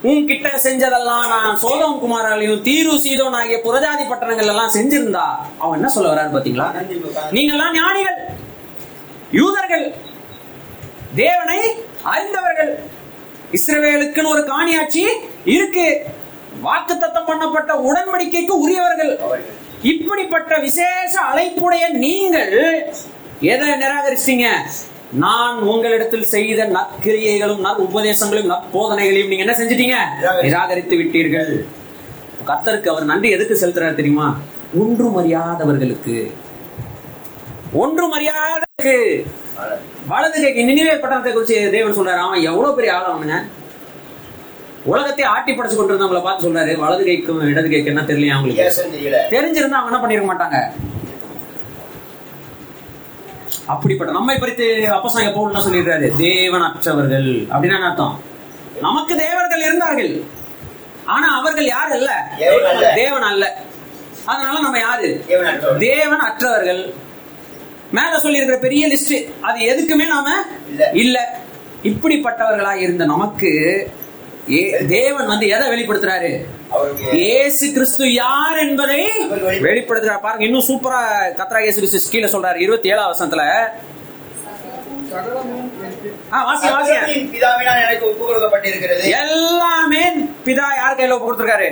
உன்கிட்ட 0.03 0.49
செஞ்சதெல்லாம் 0.65 1.29
நான் 1.29 1.57
சோதம் 1.57 2.01
குமாராலையும் 2.03 2.63
தீரு 2.63 2.93
சீதோன் 3.05 3.37
ஆகிய 3.39 3.57
புரஜாதி 3.65 4.05
பட்டணங்கள் 4.09 4.47
எல்லாம் 4.47 4.75
செஞ்சிருந்தா 4.75 5.25
அவன் 5.59 5.79
என்ன 5.79 5.89
சொல்ல 5.89 6.13
வர்றாரு 6.13 6.35
பாத்தீங்களா? 6.35 6.69
நீங்க 7.31 7.53
எல்லாம் 7.53 7.75
ஞானிகள் 7.75 8.19
யூதர்கள் 9.33 9.95
தேவனை 11.15 11.61
அறிந்தவர்கள். 12.03 12.79
இஸ்ரவேலுக்குன்னு 13.53 14.29
ஒரு 14.29 14.43
காணியாட்சி 14.43 15.03
இருக்கு. 15.45 16.07
வாக்குத்தத்தம் 16.63 17.29
பண்ணப்பட்ட 17.31 17.73
உடன்படிக்கைக்கு 17.89 18.55
உரியவர்கள். 18.65 19.45
இப்படிப்பட்ட 19.83 20.59
விசேஷ 20.59 21.21
அழைப்புடைய 21.33 21.89
நீங்கள் 21.89 22.55
எதை 23.41 23.69
நிராகரிச்சீங்க? 23.69 24.47
நான் 25.13 25.59
உங்களிடத்தில் 25.63 26.31
செய்த 26.33 26.65
நற்கிரியைகளும் 26.65 27.63
நற் 27.67 27.83
உபதேசங்களையும் 27.85 28.51
நற்போதனைகளையும் 28.53 29.31
நீங்க 29.31 29.45
என்ன 29.45 29.57
செஞ்சிட்டீங்க? 29.59 29.97
நிராகரித்து 30.43 30.97
விட்டீர்கள். 30.97 31.53
கர்த்தருக்கு 32.49 32.93
அவர் 32.93 33.11
நன்றி 33.11 33.31
எதுக்கு 33.31 33.55
செலுத்துறாரு 33.61 33.95
தெரியுமா? 33.95 34.27
ஒன்றும் 34.83 35.17
அறியாதவர்களுக்கு 35.17 36.33
ஒன்றும் 37.73 38.13
அறியாதவருக்கு 38.19 38.97
வலது 40.11 40.37
கைக்கு 40.43 40.69
நினைவே 40.71 40.95
பட்டணத்தை 40.95 41.33
குறிச்சு 41.33 41.57
தேவன் 41.77 41.97
சொல்றாரு. 41.99 42.21
அவன் 42.27 42.47
எவ்வளவு 42.51 42.77
பெரிய 42.77 42.95
ஆள் 42.97 43.11
அவனுங்க. 43.13 43.39
உலகத்தை 44.85 45.25
ஆட்டி 45.25 45.53
படைச்சு 45.53 45.77
கொண்டிருந்தவங்களை 45.79 46.23
பார்த்து 46.23 46.47
சொல்றாரு. 46.47 46.75
வலது 46.85 47.05
கைக்கும் 47.09 47.43
இடது 47.53 47.71
கைக்கு 47.71 47.93
என்ன 47.95 48.05
தெரியலையா 48.11 48.37
அவங்களுக்கு 48.37 48.69
தெரியல. 48.97 49.21
தெரிஞ்சிருந்தா 49.35 49.81
அவங்க 49.81 49.91
என்ன 49.91 50.03
பண்ணிருக்க 50.03 50.31
மாட்டாங்க? 50.33 50.59
அப்படிப்பட்ட 53.69 54.13
நம்மை 54.13 54.39
பறித்து 54.39 54.65
அப்பசாங்க 54.89 55.35
பவுல் 55.35 55.55
என்ன 55.55 55.65
சொல்லிடுறாரு 55.65 56.17
தேவன் 56.17 56.61
அற்றவர்கள் 56.61 57.29
அப்படின்னு 57.53 57.87
அர்த்தம்? 57.87 58.23
நமக்கு 58.81 59.17
தேவர்கள் 59.17 59.61
இருந்தார்கள். 59.61 60.23
ஆனா 61.05 61.39
அவர்கள் 61.41 61.67
யார் 61.67 61.93
அல்ல. 61.93 62.11
தேவன் 62.95 63.23
அல்ல. 63.23 63.45
அதனால 64.25 64.61
நம்ம 64.61 64.79
யாரு? 64.79 65.25
தேவன் 65.79 66.19
அற்றவர்கள். 66.19 66.95
மேல 67.93 68.19
சொல்லி 68.19 68.37
இருக்கிற 68.37 68.61
பெரிய 68.61 68.89
லிஸ்ட் 68.89 69.17
அது 69.41 69.59
எதுக்குமே 69.71 70.07
நாம 70.07 70.29
இல்ல. 70.93 71.39
இப்படிப்பட்டவர்களா 71.83 72.75
இருந்த 72.75 73.05
நமக்கு 73.05 73.51
தேவன் 74.95 75.31
வந்து 75.33 75.47
எதை 75.55 75.67
வெளிப்படுத்துறாரு? 75.73 76.31
இயேசு 77.23 77.67
கிறிஸ்து 77.77 78.07
யார் 78.23 78.59
என்பதை 78.65 79.03
வெளிப்படுத்துறார். 79.67 80.25
பாருங்க 80.27 80.47
இன்னும் 80.49 80.69
சூப்பரா 80.71 81.01
கத்ரா 81.41 81.61
இயேசு 81.65 81.79
கிறிஸ்து 81.81 82.13
கீழே 82.15 82.31
சொல்றாரு 82.35 82.65
இருபத்தி 82.67 82.93
ஏழாம் 82.95 83.13
வசனத்துல. 83.13 83.45
எல்லாமே 89.21 90.03
பிதா 90.47 90.67
யார் 90.79 90.97
கையில 90.99 91.17
ஒப்பு 91.17 91.27
கொடுத்திருக்காரு? 91.27 91.69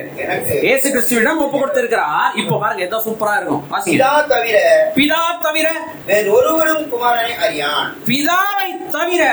கிறிஸ்துவிடம் 0.95 1.43
ஒப்பு 1.45 1.57
கொடுத்திருக்கிறார் 1.59 2.37
இப்போ 2.43 2.55
பாருங்க 2.63 2.85
எதோ 2.89 3.01
சூப்பரா 3.07 3.37
இருக்கும். 3.39 3.63
வாசிங்க. 3.73 3.95
பிதா 3.95 4.13
தவிர 4.33 4.59
பிதா 4.99 5.23
தவிர 5.47 5.69
வேறு 6.11 6.29
ஒருவனும் 6.39 6.85
குமாரனை 6.95 7.35
அறியான். 7.47 7.87
பிதாவை 8.11 8.69
தவிர 8.99 9.25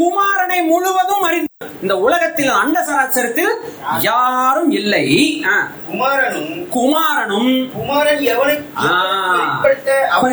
குமாரனை 0.00 0.60
முழுவதும் 0.72 1.26
அறிந்த 1.28 1.47
இந்த 1.82 1.98
உலகத்தில் 1.98 2.48
அண்ட 2.48 2.78
சராசரத்தில் 2.80 3.52
யாரும் 4.00 4.70
இல்லை. 4.70 5.42
குமாரனும் 5.90 6.68
குமாரனும். 6.68 7.50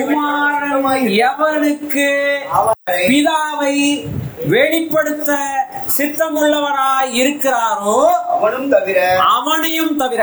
குமாரன் 0.07 1.07
எவனுக்கு 1.07 2.07
பிதாவை 3.09 3.75
வெளிப்படுத்த 4.47 5.31
சித்தமுள்ளவராய் 5.98 7.12
இருக்கிறாரோ 7.22 7.98
அவனும் 8.36 8.70
தவிர 8.70 9.00
அவனையும் 9.36 9.94
தவிர. 9.98 10.22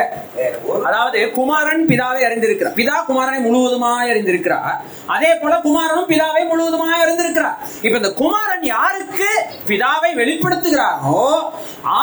அதாவது 0.88 1.18
குமாரன் 1.38 1.84
பிதாவை 1.90 2.22
அறிந்திருக்கிறார். 2.28 2.76
பிதா 2.80 2.96
குமாரனை 3.08 3.40
முழுவதுமாய் 3.46 4.12
அறிந்திருக்கிறார். 4.12 4.76
அதே 5.14 5.30
போல 5.42 5.54
குமாரனும் 5.66 6.08
பிதாவை 6.12 6.42
முழுவதுமாய் 6.50 7.02
அறிந்திருக்கிறார். 7.04 7.58
இப்ப 7.86 7.96
இந்த 8.00 8.12
குமாரன் 8.22 8.64
யாருக்கு 8.74 9.30
பிதாவை 9.68 10.10
வெளிப்படுத்துகிறாரோ 10.20 11.24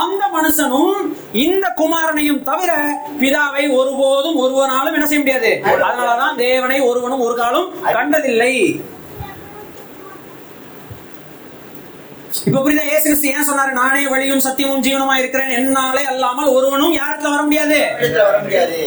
அந்த 0.02 0.24
மனுஷனும் 0.38 1.00
இந்த 1.46 1.66
குமாரனையும் 1.82 2.44
தவிர 2.50 2.72
பிதாவை 3.24 3.66
ஒருபோதும் 3.80 4.40
ஒருவனாலும் 4.44 4.96
என்ன 4.98 5.08
செய்ய 5.08 5.24
முடியாது? 5.24 5.52
அதனாலதான் 5.66 6.40
தேவனை 6.46 6.80
ஒருவனும் 6.92 7.26
ஒரு 7.28 7.36
காலம் 7.36 7.70
கண்டதில்லை. 7.98 8.54
இப்ப 12.48 12.60
புரியுதா 12.64 12.84
இயேசு 12.90 13.04
கிறிஸ்து 13.04 13.30
ஏன் 13.30 13.48
சொன்னாரு? 13.50 13.72
நானே 13.72 14.08
வழியும் 14.08 14.44
சத்தியமும் 14.48 14.84
ஜீவனுமா 14.86 15.16
இருக்கிறேன் 15.18 15.54
என்னாலே 15.60 16.04
அல்லாமல் 16.06 16.52
ஒருவனும் 16.58 16.94
யாருக்குள்ள 16.94 17.32
வர 17.36 17.42
முடியாது? 17.42 17.78
வர 18.18 18.40
முடியாது? 18.42 18.80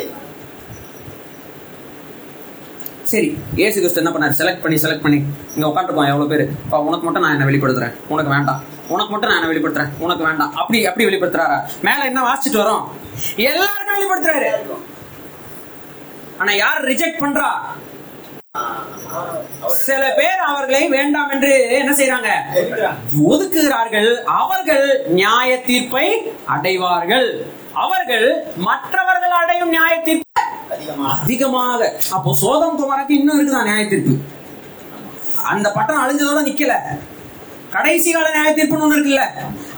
சரி 3.13 3.29
ஏசு 3.57 3.77
கிறிஸ்து 3.81 4.03
என்ன 4.03 4.13
பண்ணாரு? 4.13 4.37
செலக்ட் 4.41 4.61
பண்ணி 4.61 4.77
செலக்ட் 4.83 5.05
பண்ணி 5.07 5.19
இங்க 5.55 5.67
உட்காந்துருப்பான் 5.69 6.13
எவ்வளவு 6.13 6.29
பேரு? 6.29 6.45
உனக்கு 6.89 7.05
மட்டும் 7.07 7.25
நான் 7.25 7.35
என்ன 7.39 7.49
வெளிப்படுத்துறேன். 7.51 7.95
உனக்கு 8.09 8.31
வேண்டாம். 8.35 8.61
உனக்கு 8.89 9.13
மட்டும் 9.13 9.31
நான் 9.31 9.41
என்ன 9.41 9.51
வெளிப்படுத்துறேன். 9.53 9.93
உனக்கு 9.99 10.25
வேண்டாம். 10.25 10.53
அப்படி 10.55 10.87
அப்படி 10.87 11.07
வெளிப்படுத்துறாரா? 11.09 11.59
மேல 11.83 12.05
என்ன 12.05 12.23
வாசிச்சுட்டு 12.29 12.63
வரோம்? 12.63 12.85
எல்லாருக்கும் 13.37 13.97
வெளிப்படுத்துறாரு. 13.99 14.51
ஆனா 16.39 16.53
யார் 16.53 16.85
ரிஜெக்ட் 16.85 17.23
பண்றா? 17.25 17.51
சில 19.87 20.03
பேர் 20.19 20.41
அவர்களை 20.51 20.81
வேண்டாம் 20.95 21.31
என்று 21.35 21.51
என்ன 21.79 21.93
செய்றாங்க? 22.01 22.31
ஒதுக்குகிறார்கள். 23.31 24.09
அவர்கள் 24.41 24.85
நியாய 25.19 25.51
தீர்ப்பை 25.69 26.07
அடைவார்கள். 26.55 27.29
அவர்கள் 27.85 28.27
மற்றவர்கள் 28.69 29.35
அடையும் 29.41 29.73
நியாய 29.77 29.95
தீர்ப்பை 30.09 30.43
அதிகமா 30.75 31.07
அதிகமாக. 31.17 31.81
அப்போ 32.17 32.33
சோதம் 32.43 32.79
குமாரக்கு 32.81 33.17
இன்னும் 33.19 33.37
இருக்குதான் 33.39 33.69
நியாய 33.71 33.85
தீர்ப்பு 33.93 34.15
அந்த 35.53 35.67
பட்டணம் 35.77 36.03
அழிஞ்சதோட 36.05 36.43
நிக்கல. 36.49 36.75
கடைசி 37.75 38.09
கால 38.13 38.31
நியாய 38.37 38.51
தீர்ப்புன்னு 38.57 38.87
ஒண்ணு 38.87 38.99
இருக்குல்ல? 38.99 39.25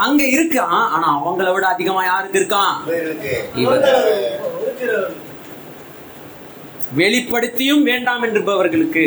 அங்க 0.04 0.22
இருக்கான் 0.36 0.78
ஆனா 0.94 1.06
அவங்கள 1.18 1.50
விட 1.54 1.66
அதிகமா 1.74 2.02
யாருக்கு 2.04 2.40
இருக்கான் 2.42 2.74
இவர் 3.62 3.84
வெளிப்படுத்தியும் 7.00 7.84
வேண்டாம் 7.90 8.24
என்றுபவர்களுக்கு 8.26 9.06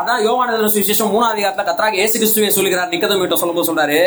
அதான் 0.00 0.24
யோவானதன 0.26 0.70
சுவிசேஷம் 0.74 1.12
மூணாவது 1.14 1.34
அதிகாரத்துல 1.34 1.66
கத்ராக 1.68 2.00
ஏசு 2.04 2.14
கிறிஸ்துவை 2.20 2.50
சொல்கிறார் 2.56 2.92
நிக்கதம் 2.94 3.22
கிட்ட 3.22 3.36
சொல்லும்போது 3.40 3.70
சொல்றாரு 3.70 4.00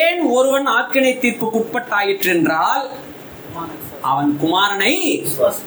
ஏன் 0.00 0.20
ஒருவன் 0.36 0.68
ஆக்கினை 0.78 1.12
தீர்ப்புக்கு 1.24 1.60
உட்பட்டாயிற்று 1.62 2.30
என்றால் 2.36 2.84
அவன் 4.10 4.30
குமாரனை 4.42 4.94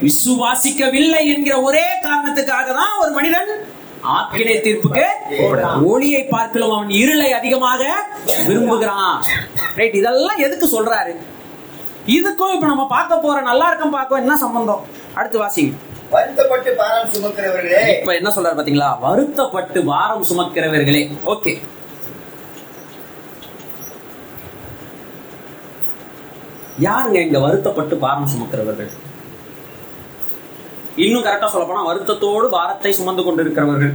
விசுவாசிக்கவில்லை 0.08 1.22
என்கிற 1.34 1.56
ஒரே 1.68 1.86
காரணத்துக்காக 2.06 2.68
தான் 2.80 2.94
ஒரு 3.02 3.12
மனிதன் 3.18 3.52
ஆக்கினை 4.18 4.56
தீர்ப்புக்கு 4.66 5.06
ஒளியை 5.92 6.22
பார்க்கலாம் 6.36 6.74
அவன் 6.78 6.94
இருளை 7.02 7.28
அதிகமாக 7.40 7.82
விரும்புகிறான். 8.48 9.20
ரைட் 9.80 10.00
இதெல்லாம் 10.00 10.42
எதுக்கு 10.46 10.68
சொல்றாரு? 10.76 11.14
இதுக்கும் 12.18 12.54
இப்ப 12.56 12.68
நம்ம 12.68 12.86
பார்க்க 12.96 13.20
போற 13.26 13.38
நல்லா 13.50 13.68
இருக்கும் 13.70 13.96
பார்க்க 13.98 14.24
என்ன 14.24 14.36
சம்பந்தம்? 14.46 14.82
அடுத்து 15.20 15.38
வாசிங்க. 15.44 15.74
வருத்தப்பட்டு 16.12 16.72
பாரம் 16.74 17.10
சுமக்கிறவர்களே. 17.10 18.00
இப்ப 18.00 18.16
என்ன 18.16 18.30
சொல்றாரு 18.30 18.58
பாத்தீங்களா? 18.60 19.00
வருத்தப்பட்டு 19.00 19.84
பாரம் 19.84 20.26
சுமக்கிறவர்களே. 20.26 21.04
ஓகே. 21.26 21.54
யாருங்க 26.82 27.20
இங்க 27.22 27.40
வருத்தப்பட்டு 27.40 27.98
பாரம் 27.98 28.30
சுமக்கிறவர்கள்? 28.34 28.92
இன்னும் 30.96 31.24
கரெக்டா 31.24 31.46
சொல்ல 31.46 31.68
போனா 31.68 31.88
வருத்தத்தோடு 31.88 32.50
பாரத்தை 32.50 32.92
சுமந்து 32.94 33.24
கொண்டிருக்கிறவர்கள். 33.24 33.94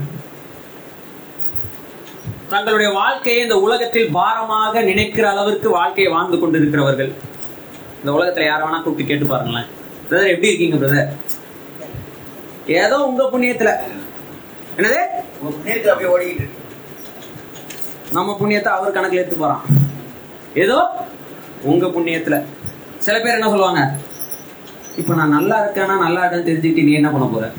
தங்களுடைய 2.48 2.92
வாழ்க்கையை 2.92 3.42
இந்த 3.42 3.58
உலகத்தில் 3.58 4.10
பாரமாக 4.12 4.82
நினைக்கிற 4.82 5.30
அளவிற்கு 5.30 5.70
வாழ்க்கையை 5.70 6.12
வாழ்ந்து 6.12 6.38
கொண்டிருக்கிறவர்கள். 6.38 7.12
இந்த 7.98 8.10
உலகத்துல 8.12 8.46
யார 8.50 8.60
வேணா 8.66 8.82
கூப்பிட்டு 8.82 9.10
கேட்டு 9.10 9.26
பாருங்களேன். 9.26 9.66
பிரதர் 10.08 10.32
எப்படி 10.34 10.48
இருக்கீங்க 10.48 10.76
பிரதர் 10.76 11.10
ஏதோ 12.66 12.98
உங்க 12.98 13.28
புண்ணியத்துல. 13.32 13.72
என்னது? 14.76 15.00
நம்ம 18.12 18.36
புண்ணியத்தை 18.40 18.66
அவர் 18.66 18.92
கணக்குல 18.92 19.12
எடுத்து 19.12 19.36
போறான். 19.36 19.60
ஏதோ 20.54 20.86
உங்க 21.62 21.86
புண்ணியத்துல. 21.86 22.44
சில 22.98 23.20
பேர் 23.20 23.32
என்ன 23.32 23.48
சொல்லுவாங்க? 23.48 23.94
இப்ப 24.96 25.14
நான் 25.14 25.28
நல்லா 25.28 25.64
இருக்கேனா 25.64 25.98
நல்லா 25.98 26.24
இருக்கேன்னு 26.24 26.48
தெரிஞ்சுக்கிட்டு 26.48 26.84
நீ 26.84 26.92
என்ன 26.92 27.10
பண்ண 27.10 27.26
போற? 27.26 27.52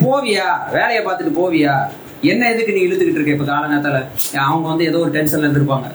போவியா? 0.00 0.70
வேலையை 0.72 1.04
பார்த்துட்டு 1.04 1.38
போவியா? 1.40 1.88
என்ன 2.22 2.50
எதுக்கு 2.52 2.72
நீ 2.72 2.80
இழுத்துக்கிட்டு 2.80 3.20
இருக்க 3.20 3.30
இப்ப 3.30 3.44
காலங்காத்தால? 3.44 4.06
அவங்க 4.38 4.68
வந்து 4.68 4.84
ஏதோ 4.84 4.98
ஒரு 4.98 5.10
டென்ஷன்ல 5.10 5.48
இருந்திருப்பாங்க. 5.48 5.92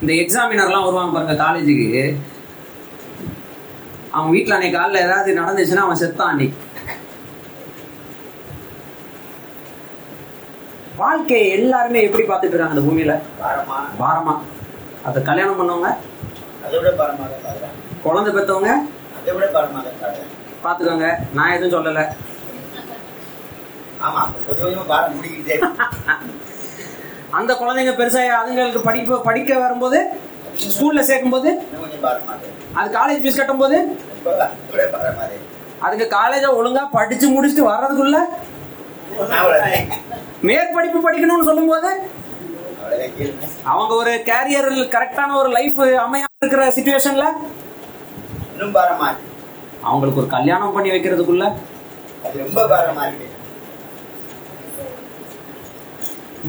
இந்த 0.00 0.12
எக்ஸாமினர்லாம் 0.12 0.84
வருவாங்க 0.84 1.20
பாருங்க 1.20 1.44
காலேஜுக்கு 1.44 2.16
அவன் 4.14 4.32
வீட்டுல 4.32 4.56
அன்னைக்கு 4.56 4.78
காலைல 4.78 5.04
ஏதாவது 5.06 5.40
நடந்துச்சுன்னா 5.40 5.84
அவன் 5.84 6.00
செத்தான் 6.02 6.32
அன்னைக்கு. 6.32 6.58
வாழ்க்கையை 10.96 11.48
எல்லாருமே 11.50 12.02
எப்படி 12.02 12.24
பார்த்துட்டு 12.26 12.54
இருக்காங்க 12.54 12.76
இந்த 12.76 12.86
பூமியில? 12.88 13.14
பாரமா. 14.00 14.34
அதை 15.04 15.22
கல்யாணம் 15.22 15.58
பண்ணவங்க 15.60 15.88
குழந்தை 18.04 18.30
பெற்றவங்க 18.34 18.70
பார்த்துக்கோங்க 20.64 21.08
நான் 21.32 21.54
எதுவும் 21.54 21.74
சொல்லலை. 21.74 22.04
அந்த 27.30 27.52
குழந்தைங்க 27.54 27.92
பெருசா 27.92 28.22
அதுங்களுக்கு 28.40 28.80
படிப்பு 28.82 29.22
படிக்க 29.22 29.58
வரும்போது 29.58 29.98
ஸ்கூல்ல 30.74 31.02
பாரமாக 32.06 32.34
இருக்கு. 32.40 32.66
அது 32.78 32.88
காலேஜ் 32.98 33.22
ஃபீஸ் 33.22 33.40
பாரமாக 34.94 35.28
இருக்கு. 35.30 35.50
அதுக்கு 35.86 36.06
காலேஜ 36.18 36.44
ஒழுங்கா 36.58 36.82
படிச்சு 36.96 37.26
முடிச்சுட்டு 37.34 37.64
வர்றதுக்குள்ள. 37.70 38.18
மேற்படிப்பு 40.48 41.00
படிக்கணும்னு 41.06 41.48
சொல்லும்போது 41.50 41.90
அவ்வளவுதான் 42.78 43.14
கேளுங்க. 43.18 43.44
அவங்க 43.72 43.92
ஒரு 44.02 44.12
கேரியர் 44.30 44.70
கரெக்டான 44.94 45.36
ஒரு 45.42 45.50
லைஃப் 45.56 45.80
அமையா 46.06 46.26
இருக்கிற 46.42 46.64
சுச்சுவேஷன்ல 46.76 47.26
அவங்களுக்கு 49.88 50.20
ஒரு 50.22 50.28
கல்யாணம் 50.34 50.74
பண்ணி 50.74 50.90
வைக்கிறதுக்குள்ள 50.90 51.46
ரொம்ப 52.40 52.60
பாரமா 52.72 53.02
இருக்கு 53.08 53.26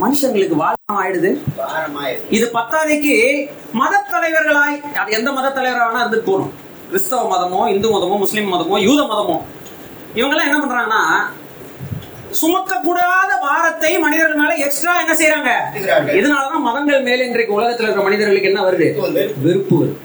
மனுஷங்களுக்கு 0.01 0.55
வாழ்க்கை 0.61 0.95
ஆயிடுது. 1.01 1.29
இது 2.37 2.45
பத்தாதைக்கு 2.57 3.15
மத 3.79 4.01
தலைவர்களாய் 4.13 4.75
எந்த 5.17 5.29
மத 5.37 5.47
தலைவரா 5.57 5.85
வேணா 5.87 6.03
இருந்துட்டு 6.03 6.29
போகணும் 6.31 6.53
கிறிஸ்தவ 6.89 7.21
மதமோ 7.33 7.61
இந்து 7.73 7.87
மதமோ 7.95 8.17
முஸ்லிம் 8.23 8.51
மதமோ 8.53 8.77
யூத 8.87 9.01
மதமோ. 9.11 9.37
இவங்கெல்லாம் 10.19 10.49
என்ன 10.49 10.59
பண்றாங்கன்னா 10.63 11.01
சுமக்க 12.41 12.79
கூடாத 12.85 13.31
பாரத்தை 13.45 13.91
மனிதர்கள் 14.05 14.41
மேல 14.41 14.55
எக்ஸ்ட்ரா 14.65 14.93
என்ன 15.03 15.13
செய்யறாங்க. 15.19 15.51
இதனாலதான் 16.19 16.65
மதங்கள் 16.67 17.05
மேல 17.07 17.25
இன்றைக்கு 17.29 17.57
உலகத்துல 17.59 17.85
இருக்கிற 17.85 18.05
மனிதர்களுக்கு 18.07 18.51
என்ன 18.51 18.63
வருது? 18.67 18.87
வெறுப்பு 19.45 19.75
வருது. 19.81 19.97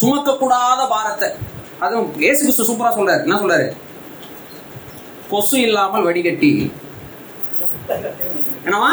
சுமக்க 0.00 0.36
கூடாத 0.42 0.80
பாரத்தை. 0.94 1.28
அதுவும் 1.84 2.08
ஏசு 2.28 2.40
கிறிஸ்து 2.42 2.68
சூப்பரா 2.68 2.92
சொல்றாரு. 2.98 3.22
என்ன 3.26 3.38
சொல்றாரு? 3.42 3.66
கொசு 5.30 5.58
இல்லாமல் 5.66 6.06
வடிகட்டி. 6.08 6.50
என்னவா? 8.66 8.90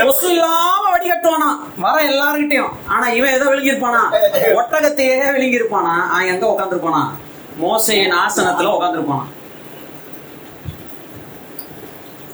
கொசு 0.00 0.26
இல்லாம 0.32 0.82
வடிகட்டுவானா? 0.86 1.48
வர 1.78 1.96
எல்லார்கிட்டயும். 2.10 2.74
ஆனா 2.88 3.06
இவன் 3.10 3.32
எதை 3.32 3.46
விழுங்கிருப்பானா 3.48 4.02
ஒட்டகத்தையே 4.52 5.16
விழுங்கிருப்பானா 5.36 5.94
அவன் 6.10 6.30
எங்க 6.32 6.46
உட்காந்துருப்பானா 6.52 7.02
மோசையின் 7.58 8.16
ஆசனத்துல 8.20 8.72
உட்காந்துருப்பானா 8.76 9.26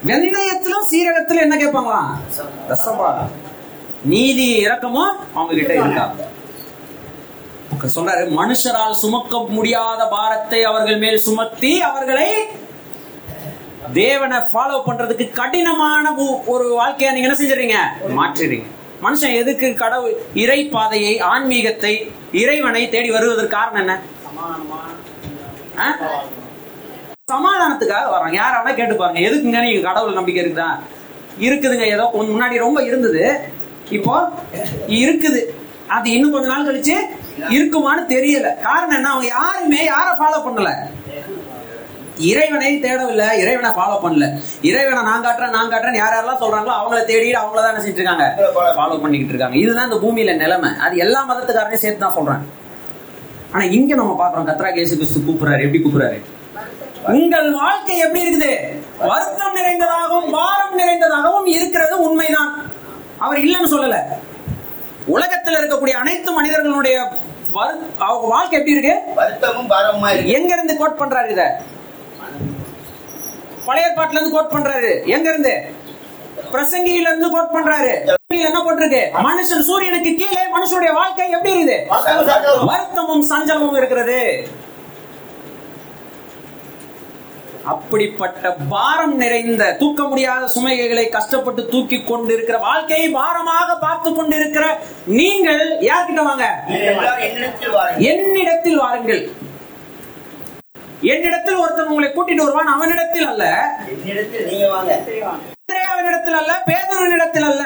வெந்தயத்திலும் 0.06 0.88
சீரகத்திலும் 0.90 1.44
என்ன 1.44 1.56
கேட்பாங்களாம் 1.56 2.10
ரசம்பா 2.70 3.08
நீதி 4.04 4.46
இறக்கமும் 4.58 5.14
அவங்க 5.34 5.52
கிட்ட 5.54 5.72
இருக்காங்க 5.76 6.24
சொல்றாரு 7.94 8.22
மனுஷரால் 8.36 9.00
சுமக்க 9.00 9.40
முடியாத 9.50 10.02
பாரத்தை 10.08 10.60
அவர்கள் 10.64 10.98
மேல் 10.98 11.24
சுமத்தி 11.26 11.72
அவர்களை 11.82 12.28
தேவனை 13.92 14.38
ஃபாலோ 14.52 14.76
பண்றதுக்கு 14.86 15.30
கடினமான 15.30 16.14
ஒரு 16.46 16.68
வாழ்க்கையை 16.68 17.14
நீங்க 17.14 17.28
என்ன 17.28 17.38
செஞ்சுறீங்க 17.40 17.76
மாற்றிடுறீங்க. 18.18 18.66
மனுஷன் 19.04 19.38
எதுக்கு 19.40 19.74
கடவுள் 19.74 20.14
இறை 20.34 20.68
பாதையை 20.68 21.20
ஆன்மீகத்தை 21.20 22.12
இறைவனை 22.32 22.88
தேடி 22.88 23.10
வருவதற்கு 23.10 23.56
காரணம் 23.56 23.82
என்ன? 23.82 23.94
சமாதானத்துக்காக 27.32 28.08
வர்றாங்க. 28.12 28.36
யார 28.42 28.74
கேட்டு 28.74 28.96
பாருங்க. 28.96 29.20
எதுக்குங்க 29.28 29.60
நீங்க 29.66 29.82
கடவுள் 29.88 30.18
நம்பிக்கை 30.18 30.42
இருக்குதா? 30.44 30.70
இருக்குதுங்க. 31.38 31.86
ஏதோ 31.94 32.10
கொஞ்சம் 32.12 32.34
முன்னாடி 32.36 32.58
ரொம்ப 32.58 32.82
இருந்தது. 32.82 33.24
இப்போ 33.90 34.14
இருக்குது. 34.88 35.40
அது 35.86 36.10
இன்னும் 36.10 36.32
கொஞ்ச 36.32 36.48
நாள் 36.48 36.68
கழிச்சு 36.68 36.96
இருக்குமான்னு 37.56 38.04
தெரியல. 38.14 38.60
காரணம் 38.60 38.96
என்ன? 38.96 39.10
அவங்க 39.10 39.26
யாருமே 39.26 39.84
யார 39.86 40.08
ஃபாலோ 40.20 40.38
பண்ணல. 40.46 40.70
இறைவனை 42.30 42.70
தேடவில்லை 42.84 43.26
இறைவனை 43.42 43.70
ஃபாலோ 43.78 43.96
பண்ணல. 44.04 44.26
இறைவனை 44.70 45.00
நான் 45.10 45.24
காட்டுறேன் 45.26 45.54
நான் 45.56 45.72
காட்டுறேன் 45.72 45.98
யார் 46.02 46.14
யாரெல்லாம் 46.16 46.42
சொல்றாங்களோ 46.42 46.74
அவங்கள 46.80 47.00
தேடி 47.10 47.28
அவங்கள 47.40 47.62
தான் 47.64 47.76
செஞ்சுட்டு 47.84 48.02
இருக்காங்க? 48.02 48.26
ஃபாலோ 48.78 49.00
பண்ணிக்கிட்டு 49.02 49.34
இருக்காங்க. 49.34 49.58
இதுதான் 49.62 49.88
இந்த 49.90 49.98
பூமியில 50.04 50.34
நிலைமை. 50.44 50.70
அது 50.86 50.96
எல்லா 51.06 51.20
மதத்துக்காரனையும் 51.30 51.84
சேர்த்து 51.84 52.04
தான் 52.04 52.16
சொல்றேன். 52.18 52.42
ஆனா 53.52 53.64
இங்க 53.78 53.92
நம்ம 54.00 54.14
பாக்குறோம் 54.22 54.48
கத்ரா 54.50 54.70
கேசு 54.78 54.94
கிறிஸ்து 55.00 55.26
கூப்பிடுறாரு. 55.26 55.64
எப்படி 55.66 55.82
கூப்பிடுறாரு? 55.84 56.18
உங்கள் 57.16 57.48
வாழ்க்கை 57.60 57.96
எப்படி 58.04 58.24
இருக்குது? 58.24 58.52
வருத்தம் 59.10 59.56
நிறைந்ததாகவும் 59.58 60.30
பாரம் 60.36 60.78
நிறைந்ததாகவும் 60.80 61.48
இருக்கிறது 61.56 61.94
உண்மைதான். 62.06 62.52
அவர் 63.24 63.42
இல்லைன்னு 63.44 63.72
சொல்லல. 63.74 63.98
உலகத்தில் 65.14 65.58
இருக்கக்கூடிய 65.60 65.96
அனைத்து 66.02 66.30
மனிதர்களுடைய 66.38 66.96
வாழ்க்கை 67.56 68.56
எப்படி 68.58 68.74
இருக்கு? 68.76 68.94
வருத்தமும் 69.18 69.70
எங்க 70.38 70.50
இருந்து 70.56 70.74
கோட் 70.80 71.00
பண்றாரு 71.02 71.30
இத? 71.34 71.44
பழைய 73.68 73.88
பாட்டுல 73.96 74.18
இருந்து 74.18 74.34
கோட் 74.36 74.54
பண்றாரு. 74.54 74.92
எங்க 75.16 75.28
இருந்து? 75.32 75.54
பிரசங்கியில 76.52 77.08
இருந்து 77.10 77.28
கோட் 77.34 77.54
பண்றாரு. 77.54 77.92
என்ன 78.48 78.58
போட்டிருக்கு? 78.66 79.02
மனுஷன் 79.26 79.66
சூரியனுக்கு 79.68 80.10
கீழே 80.20 80.44
மனுஷனுடைய 80.56 80.92
வாழ்க்கை 81.00 81.30
எப்படி 81.36 81.54
இருக்குது? 81.54 81.78
வருத்தமும் 82.70 83.26
சஞ்சலமும் 83.32 83.76
இருக்கிறது. 83.80 84.20
அப்படிப்பட்ட 87.72 88.50
பாரம் 88.72 89.14
நிறைந்த 89.22 89.64
தூக்க 89.78 90.02
முடியாத 90.10 90.42
சுமைகளை 90.46 91.04
கஷ்டப்பட்டு 91.14 91.62
தூக்கி 91.72 91.98
கொண்டிருக்கிற 92.02 92.58
வாழ்க்கையை 92.66 93.08
பாரமாக 93.16 93.70
பார்த்து 93.80 94.10
கொண்டிருக்கிற 94.14 94.66
நீங்கள் 95.18 95.62
யார்கிட்ட 95.88 96.22
வாங்க? 96.28 96.46
என்னிடத்தில் 98.10 98.78
வாருங்கள். 98.84 99.22
என்னிடத்தில் 101.02 101.56
ஒருத்தன் 101.56 101.86
உங்களை 101.86 102.08
கூட்டிட்டு 102.10 102.44
வருவான் 102.44 102.66
அவனிடத்தில் 102.66 103.26
அல்ல. 103.26 103.44
அந்திரேயாவினிடத்தில் 105.52 106.38
அல்ல 106.40 106.62
பேதுருவினிடத்தில் 106.68 107.44
அல்ல. 107.44 107.64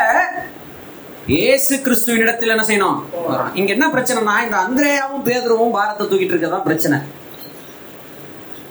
இயேசு 1.27 1.77
கிறிஸ்துவினிடத்தில் 1.77 2.49
என்ன 2.49 2.63
செய்யணும்? 2.63 2.99
வரணும். 3.31 3.55
இங்க 3.55 3.73
என்ன 3.73 3.87
பிரச்சனைனா 3.87 4.43
இந்த 4.45 4.57
அந்திரேயாவும் 4.57 5.27
பேதுருவும் 5.29 5.71
பாரத்தை 5.71 6.07
தூக்கிட்டு 6.07 6.35
இருக்கதான் 6.35 6.67
பிரச்சனை. 6.69 6.99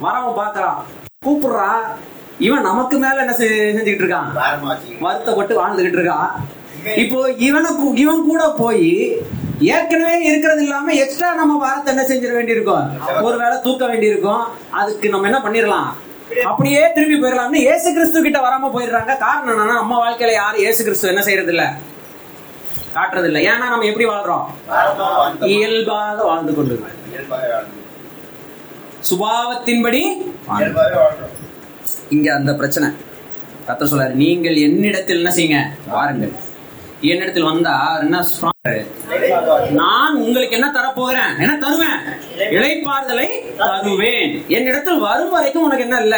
வரவன் 0.02 0.40
பாக்குறான் 0.42 0.80
கூப்பிடுறான் 1.26 1.84
இவன் 2.38 2.62
நமக்கு 2.62 2.98
மேல 2.98 3.20
என்ன 3.20 3.34
செஞ்சுக்கிட்டு 3.34 4.04
இருக்கான். 4.06 4.30
வருத்தப்பட்டு 5.00 5.62
வாழ்ந்துகிட்டு 5.62 6.00
இருக்கான். 6.00 6.30
இப்போ 6.96 7.32
இவனுக்கு 7.32 7.94
இவன் 7.94 8.28
கூட 8.28 8.50
போய் 8.50 9.22
ஏற்கனவே 9.76 10.16
இருக்கிறது 10.28 10.62
இல்லாம 10.66 10.94
எக்ஸ்ட்ரா 11.04 11.30
நம்ம 11.40 11.58
வாரத்தை 11.64 11.90
என்ன 11.94 12.04
செஞ்சிட 12.10 12.34
வேண்டியிருக்கும்? 12.38 12.86
ஒருவேளை 13.28 13.56
தூக்க 13.66 13.84
வேண்டியிருக்கும். 13.92 14.44
அதுக்கு 14.80 15.10
நம்ம 15.14 15.28
என்ன 15.30 15.40
பண்ணிடலாம்? 15.46 15.90
அப்படியே 16.50 16.82
திரும்பி 16.96 17.18
போயிடலாம்னு 17.22 17.62
ஏசு 17.74 17.88
கிறிஸ்து 17.94 18.24
கிட்ட 18.26 18.40
வராம 18.46 18.70
போயிடுறாங்க. 18.76 19.14
காரணம் 19.26 19.52
என்னன்னா 19.54 19.76
நம்ம 19.82 19.98
வாழ்க்கையில 20.04 20.34
யாரும் 20.34 20.66
ஏசு 20.70 20.82
கிறிஸ்து 20.84 21.12
என்ன 21.14 21.24
செய்யறது 21.28 21.54
இல்ல 21.56 21.66
காட்டுறது 22.96 23.28
இல்ல 23.30 23.40
ஏன்னா 23.52 23.66
நம்ம 23.74 23.88
எப்படி 23.92 24.08
வாழ்றோம்? 24.12 24.46
இயல்பாக 25.56 26.24
வாழ்ந்து 26.30 26.54
கொண்டு 26.60 26.76
சுபாவத்தின்படி 29.10 30.02
இங்க 32.16 32.28
அந்த 32.34 32.52
பிரச்சனை. 32.60 32.88
கத்த 33.68 33.88
சொல்றாரு 33.90 34.16
நீங்கள் 34.24 34.58
என்னிடத்தில் 34.68 35.20
என்ன 35.22 35.32
செய்யுங்க? 35.36 35.60
வாருங்கள். 35.96 36.34
என்னிடத்தில் 37.02 37.44
வந்தா 37.44 38.02
என்ன 38.02 38.24
நான் 39.72 40.16
உங்களுக்கு 40.16 40.56
என்ன 40.56 40.72
தரப்போகிறேன் 40.72 41.38
என்ன 41.40 41.58
தருவேன்? 41.58 42.00
இழைப்பாறுதலை 42.58 43.28
தருவேன். 43.58 44.46
என்னிடத்தில் 44.48 45.00
வரும் 45.00 45.30
வரைக்கும் 45.30 45.64
உனக்கு 45.64 45.84
என்ன 45.84 46.02
இல்ல? 46.02 46.18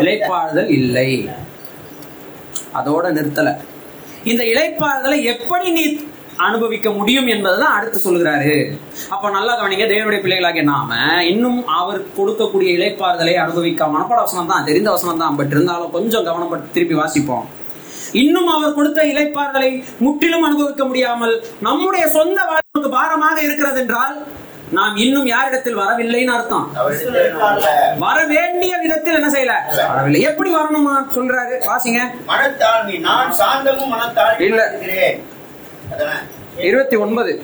இழைப்பாறுதல் 0.00 0.68
இல்லை. 0.68 1.28
அதோட 2.74 3.12
நிறுத்தல. 3.12 3.56
இந்த 4.24 4.44
இழைப்பாறுதலை 4.44 5.24
எப்படி 5.24 5.70
நீ 5.70 6.08
அனுபவிக்க 6.36 6.90
முடியும் 6.90 7.26
என்பதுதான் 7.26 7.76
அடுத்து 7.76 8.10
சொல்லுகிறாரு. 8.10 8.76
அப்ப 9.08 9.30
நல்லா 9.30 9.58
கவனிங்க 9.58 9.86
தேவனுடைய 9.86 10.20
பிள்ளைகளாகிய 10.22 10.62
நாம 10.62 10.92
இன்னும் 11.20 11.66
அவர் 11.66 12.06
கொடுக்கக்கூடிய 12.18 12.76
இழைப்பாறுதலை 12.78 13.34
அனுபவிக்க 13.34 13.86
மனப்பாட 13.86 14.20
வசனம் 14.20 14.46
தான் 14.46 14.64
தெரிந்த 14.64 14.90
வசனம் 14.90 15.18
தான் 15.18 15.36
பட் 15.36 15.50
இருந்தாலும் 15.50 15.90
கொஞ்சம் 15.90 16.24
கவனப்பட்டு 16.24 16.70
திருப்பி 16.72 16.94
வாசிப்போம். 16.94 17.46
இன்னும் 18.12 18.46
அவர் 18.46 18.74
கொடுத்த 18.74 19.02
இளைப்பாறுதலை 19.02 19.84
முற்றிலும் 19.98 20.42
அனுபவிக்க 20.42 20.84
முடியாமல் 20.84 21.44
நம்முடைய 21.60 22.08
சொந்த 22.08 22.42
வாழ்வுக்கு 22.42 22.98
பாரமாக 22.98 23.42
இருக்கிறது 23.42 23.80
என்றால் 23.80 24.26
நாம் 24.70 24.96
இன்னும் 24.96 25.26
யாரிடத்தில் 25.26 25.76
வரவில்லைன்னு 25.76 26.26
அர்த்தம். 26.26 26.72
வர 27.98 28.26
வேண்டிய 28.26 28.76
விதத்தில் 28.76 29.14
என்ன 29.14 29.28
செய்யல? 29.28 29.76
வரவில்லை. 29.88 30.20
எப்படி 30.20 30.54
வரணுமா 30.54 31.06
சொல்றாரு? 31.14 31.62
வாசிங்க. 31.66 32.00
மனத்தாழ்மை. 32.28 32.98
நான் 32.98 33.34
சாந்தமும் 33.38 33.94
மனத்தாழ்மை 33.94 34.40
இல்ல. 34.40 34.74
இருபத்தி 36.56 36.96
ஒன்பது. 36.96 37.42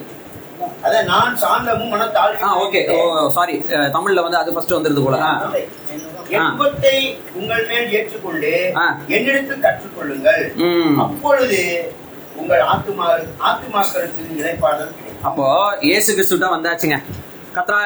அதான் 0.84 1.04
நான் 1.04 1.36
சாந்தமும் 1.36 1.92
மனத்தாழ்மை 1.92 2.42
ஆ 2.42 2.58
ஓகே. 2.60 2.80
சாரி 3.30 3.54
தமிழ்ல 3.92 4.22
வந்து 4.22 4.36
அது 4.36 4.52
ஃபர்ஸ்ட் 4.52 4.72
வந்துருது 4.72 5.04
போல. 5.04 5.18
ஆ. 5.22 5.32
எண்பத்தை 6.38 6.94
உங்கள் 7.34 7.66
மேல் 7.66 7.92
ஏற்றுக்கொண்டு 7.92 8.52
ஆ. 8.76 8.86
என்னிடத்தில் 9.08 9.64
கற்றுக்கொள்ளுங்கள். 9.64 10.42
அப்பொழுது 10.98 11.60
உங்கள் 12.36 12.64
ஆத்துமா 12.66 13.06
ஆத்துமாக்களுக்கு 13.42 14.24
கிடைக்கும். 14.36 15.22
அப்போ 15.22 15.46
இயேசு 15.80 16.10
கிறிஸ்துட்ட 16.14 16.48
வந்தாச்சுங்க. 16.50 16.98
கத்ரா 17.56 17.78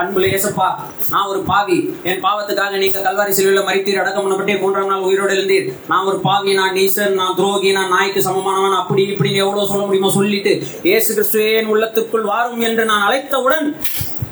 அன்புல 0.00 0.26
ஏசப்பா 0.34 0.66
நான் 1.12 1.28
ஒரு 1.32 1.40
பாவி. 1.50 1.78
என் 2.08 2.22
பாவத்துக்காக 2.24 2.78
நீங்க 2.82 2.98
கல்வாரி 3.06 3.32
சிலுவையில 3.36 3.62
மறித்தீர் 3.68 4.00
அடக்கம் 4.02 4.24
பண்ணப்பட்டே 4.24 4.54
மூன்றாம் 4.60 4.90
நாள் 4.92 5.06
உயிரோடு 5.08 5.34
எழுந்தீர். 5.36 5.68
நான் 5.90 6.08
ஒரு 6.10 6.18
பாவி 6.26 6.52
நான் 6.60 6.76
நீசன் 6.78 7.16
நான் 7.20 7.36
துரோகி 7.38 7.70
நான் 7.78 7.92
நாய்க்கு 7.94 8.22
சமமானவன். 8.26 8.76
அப்படி 8.82 9.04
இப்படின்னு 9.12 9.42
எவ்வளவு 9.44 9.70
சொல்ல 9.72 9.84
முடியுமோ 9.84 10.10
சொல்லிட்டு 10.18 10.52
ஏசு 10.96 11.10
கிறிஸ்துவேன் 11.16 11.70
உள்ளத்துக்குள் 11.74 12.28
வாரும் 12.32 12.62
என்று 12.68 12.84
நான் 12.90 13.06
அழைத்தவுடன் 13.08 13.66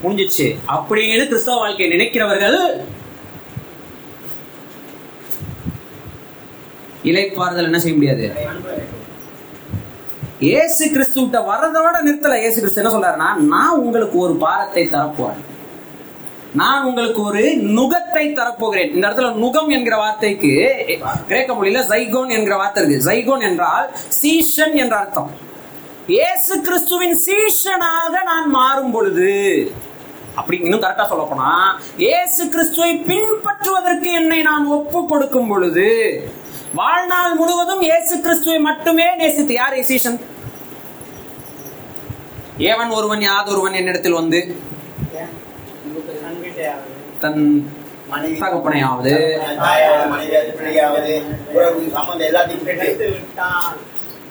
முடிஞ்சிச்சு. 0.05 0.47
அப்படின்னு 0.77 1.27
கிறிஸ்தவ 1.33 1.59
வாழ்க்கையை 1.65 1.89
நினைக்கிறவர்கள் 1.97 2.59
இலைப்பாறுதல் 7.11 7.69
என்ன 7.71 7.79
செய்ய 7.83 7.97
முடியாது? 7.97 8.27
இயேசு 10.41 10.85
கிறிஸ்துவிட்ட 10.95 11.39
வரதோட 11.51 11.95
நிறுத்தல 12.07 12.39
இயேசு 12.41 12.59
கிறிஸ்து 12.61 12.81
என்ன 12.83 12.91
சொல்றாருன்னா 12.95 13.29
நான் 13.53 13.79
உங்களுக்கு 13.85 14.17
ஒரு 14.25 14.35
பாரத்தை 14.43 14.83
தரப்போறேன். 14.95 15.41
நான் 16.61 16.85
உங்களுக்கு 16.89 17.21
ஒரு 17.23 17.43
நுகத்தை 17.77 18.25
தரப்போகிறேன். 18.41 18.91
இந்த 18.95 19.05
இடத்துல 19.07 19.31
நுகம் 19.43 19.73
என்கிற 19.77 19.97
வார்த்தைக்கு 19.97 20.53
கிரேக்க 21.31 21.55
மொழியில 21.55 21.83
ஜைகோன் 21.93 22.35
என்கிற 22.37 22.57
வார்த்தை 22.57 22.83
இருக்கு. 22.83 23.07
ஜைகோன் 23.09 23.47
என்றால் 23.49 23.89
சீஷன் 24.21 24.77
என்ற 24.83 24.97
அர்த்தம். 25.03 25.31
இயேசு 26.17 26.55
கிறிஸ்துவின் 26.67 27.19
சீஷனாக 27.27 28.15
நான் 28.31 28.49
மாறும் 28.51 28.91
பொழுது 28.91 29.33
அப்படி 30.35 30.57
இன்னும் 30.63 30.83
கரெக்டா 30.83 31.07
சொல்ல 31.11 31.25
போனா 31.29 31.51
இயேசு 32.07 32.43
கிறிஸ்துவை 32.55 32.93
பின்பற்றுவதற்கு 33.11 34.11
என்னை 34.21 34.41
நான் 34.43 34.67
ஒப்பு 34.67 35.01
கொடுக்கும் 35.07 35.49
பொழுது 35.53 35.87
வாழ்நாள் 36.77 37.35
முழுவதும் 37.35 37.83
இயேசு 37.83 38.15
கிறிஸ்துவை 38.19 38.59
மட்டுமே 38.61 39.07
நேசித்து 39.17 39.55
யார் 39.55 39.77
சீஷன் 39.89 40.19
ஏவன் 42.67 42.93
ஒருவன் 42.93 43.23
யாதொருவன் 43.23 43.79
என்னிடத்தில் 43.81 44.19
வந்து 44.21 44.41
தன் 47.21 47.43
தகப்பனையாவது 48.41 49.15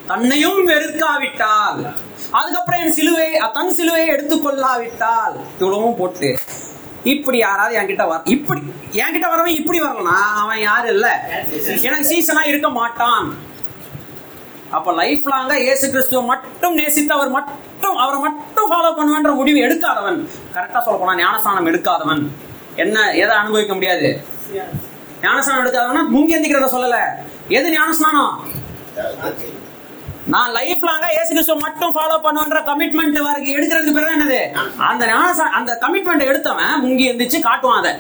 தன்னையும் 0.08 0.60
வெறுக்காவிட்டால் 0.66 1.80
அதுக்கப்புறம் 2.32 2.82
என் 2.82 2.96
சிலுவை 2.96 3.30
தன் 3.56 3.76
சிலுவையை 3.76 4.08
எடுத்துக்கொள்ளாவிட்டால் 4.14 5.36
இவ்வளவும் 5.54 5.98
போட்டு 5.98 6.30
இப்படி 7.14 7.38
யாராவது 7.38 7.74
என்கிட்ட 7.80 8.04
வர 8.08 8.22
இப்படி 8.36 8.62
என்கிட்ட 9.02 9.28
வரவன் 9.32 9.58
இப்படி 9.62 9.80
வரலனா 9.82 10.16
அவன் 10.44 10.62
யாரு 10.70 10.88
இல்ல? 10.96 11.08
எனக்கு 11.88 12.08
சீசனா 12.12 12.42
இருக்க 12.52 12.70
மாட்டான். 12.70 13.28
அப்ப 14.78 14.94
லைஃப் 15.02 15.28
லாங்கா 15.34 15.56
இயேசு 15.66 15.86
கிறிஸ்துவ 15.92 16.22
மட்டும் 16.32 16.74
நேசித்து 16.74 17.14
அவர் 17.14 17.30
மட்டும் 17.30 17.98
அவரை 18.04 18.20
மட்டும் 18.20 18.70
ஃபாலோ 18.72 18.92
பண்ணுவேன்ற 19.00 19.32
முடிவு 19.36 19.60
எடுக்காதவன். 19.68 20.20
கரெக்டா 20.56 20.82
சொல்ல 20.86 20.98
போனா 21.00 21.16
ஞானஸ்தானம் 21.24 21.70
எடுக்காதவன். 21.72 22.24
என்ன 22.84 22.98
எதை 23.24 23.36
அனுபவிக்க 23.36 23.74
முடியாது? 23.74 24.10
ஞானஸ்தானம் 25.22 25.64
எடுக்காதவனா 25.64 26.04
மூங்கி 26.16 26.36
எந்திக்கிறத 26.38 26.70
சொல்லல. 26.76 26.98
எது 27.58 27.68
ஞானஸ்தானம் 27.72 28.34
நான் 30.34 30.52
லைஃப் 30.52 30.86
லாங்கா 30.86 31.10
இயேசு 31.10 31.30
கிறிஸ்துவ 31.30 31.58
மட்டும் 31.60 31.92
ஃபாலோ 31.96 32.16
பண்ணுன்ற 32.26 32.60
கமிட்மெண்ட் 32.70 33.18
வரைக்கும் 33.26 33.56
எடுக்கிறதுக்கு 33.58 33.98
பேர் 33.98 34.08
தான் 34.08 34.16
என்னது? 34.18 34.40
அந்த 34.90 35.06
அந்த 35.60 35.72
கமிட்மெண்ட் 35.82 36.30
எடுத்தவன் 36.30 36.74
முங்கி 36.84 37.06
எந்திரிச்சு 37.12 37.40
காட்டுவான் 37.48 37.80
அதை. 37.82 37.92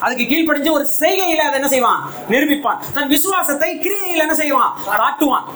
அதுக்கு 0.00 0.24
கீழ்ப்படிஞ்சு 0.24 0.70
ஒரு 0.70 0.86
செய்கையில 1.00 1.44
அதை 1.46 1.54
என்ன 1.54 1.68
செய்வான்? 1.68 2.00
நிரூபிப்பான். 2.30 2.80
தன் 2.92 3.08
விசுவாசத்தை 3.08 3.70
கிரியையில 3.84 4.24
என்ன 4.26 4.34
செய்வான்? 4.34 4.70
காட்டுவான். 4.86 5.46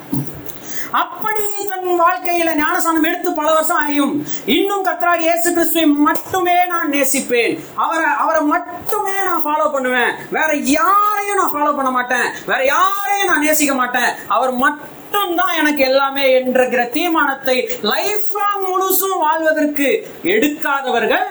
அப்படி 0.92 1.44
தன் 1.70 1.86
வாழ்க்கையில 2.00 2.50
ஞானசானம் 2.60 3.06
எடுத்து 3.08 3.32
பல 3.32 3.52
வருஷம் 3.52 3.80
ஆயும். 3.86 4.14
இன்னும் 4.44 4.84
கத்தராக 4.84 5.24
இயேசு 5.26 5.52
கிறிஸ்துவை 5.52 5.86
மட்டுமே 5.86 6.66
நான் 6.66 6.92
நேசிப்பேன். 6.94 7.54
அவரை 7.74 8.10
அவரை 8.22 8.42
மட்டுமே 8.42 9.16
நான் 9.28 9.44
ஃபாலோ 9.46 9.72
பண்ணுவேன். 9.72 10.12
வேற 10.30 10.54
யாரையும் 10.54 11.40
நான் 11.40 11.54
ஃபாலோ 11.54 11.76
பண்ண 11.76 11.90
மாட்டேன். 11.90 12.26
வேற 12.46 12.64
யாரையும் 12.64 13.30
நான் 13.32 13.44
நேசிக்க 13.46 13.74
மாட்டேன். 13.74 14.10
அவர் 14.26 14.52
மட்டும் 14.52 15.34
தான் 15.36 15.54
எனக்கு 15.60 15.84
எல்லாமே 15.84 16.24
என்ற 16.40 16.84
தீர்மானத்தை 16.96 17.56
லைஃப் 17.82 18.36
லாங் 18.40 18.66
முழுசும் 18.72 19.18
வாழ்வதற்கு 19.18 19.88
எடுக்காதவர்கள் 20.22 21.28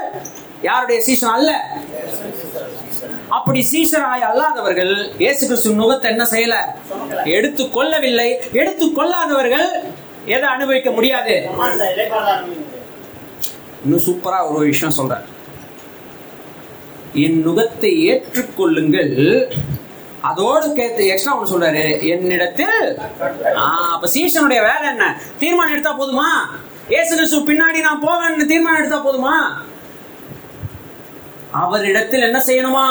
யாருடைய 0.61 1.01
சீசன் 1.01 1.33
அல்ல? 1.33 1.51
அப்படி 3.35 3.59
சீஷராய் 3.71 4.25
அல்லாதவர்கள் 4.29 4.91
இயேசு 5.23 5.41
கிறிஸ்து 5.47 5.69
நுகத்தை 5.79 6.07
என்ன 6.13 6.25
செய்யல? 6.33 6.55
எடுத்து 7.37 7.63
கொள்ளவில்லை 7.77 8.27
எடுத்து 8.61 8.85
கொள்ளாதவர்கள் 8.97 9.67
எதை 10.35 10.47
அனுபவிக்க 10.55 10.89
முடியாது? 10.91 11.35
இன்னும் 13.83 14.05
சூப்பரா 14.07 14.39
ஒரு 14.51 14.65
விஷயம் 14.71 14.97
சொல்றேன். 14.99 15.25
என் 17.25 17.39
நுகத்தை 17.47 17.91
ஏற்றுக்கொள்ளுங்கள். 18.11 19.13
அதோடு 20.29 20.67
கேத்து 20.77 21.03
எக்ஸ்ட்ரா 21.11 21.35
ஒன்று 21.37 21.51
சொல்றாரு. 21.53 21.83
என்னிடத்தில் 22.13 22.77
அப்ப 23.93 24.07
சீசனுடைய 24.15 24.61
வேலை 24.69 24.85
என்ன? 24.93 25.05
தீர்மானம் 25.41 25.73
எடுத்தா 25.75 25.93
போதுமா? 26.01 26.29
இயேசு 26.93 27.11
கிறிஸ்து 27.15 27.47
பின்னாடி 27.51 27.79
நான் 27.87 28.05
போவேன்னு 28.07 28.51
தீர்மானம் 28.51 28.81
எடுத்தா 28.81 28.99
போதுமா? 29.07 29.35
அவரிடத்தில் 31.61 32.21
என்ன 32.21 32.39
செய்யணுமா? 32.47 32.85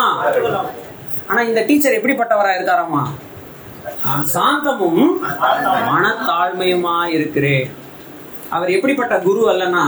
ஆனா 1.28 1.40
இந்த 1.42 1.62
டீச்சர் 1.62 1.92
எப்படிப்பட்டவரா 1.92 2.52
இருக்காராமா 2.58 3.02
சாந்தமும் 4.34 5.12
மனத்தாழ்மையுமா 5.90 7.04
இருக்கிறேன். 7.06 7.66
அவர் 8.50 8.70
எப்படிப்பட்ட 8.70 9.18
குரு 9.18 9.50
அல்லனா 9.50 9.82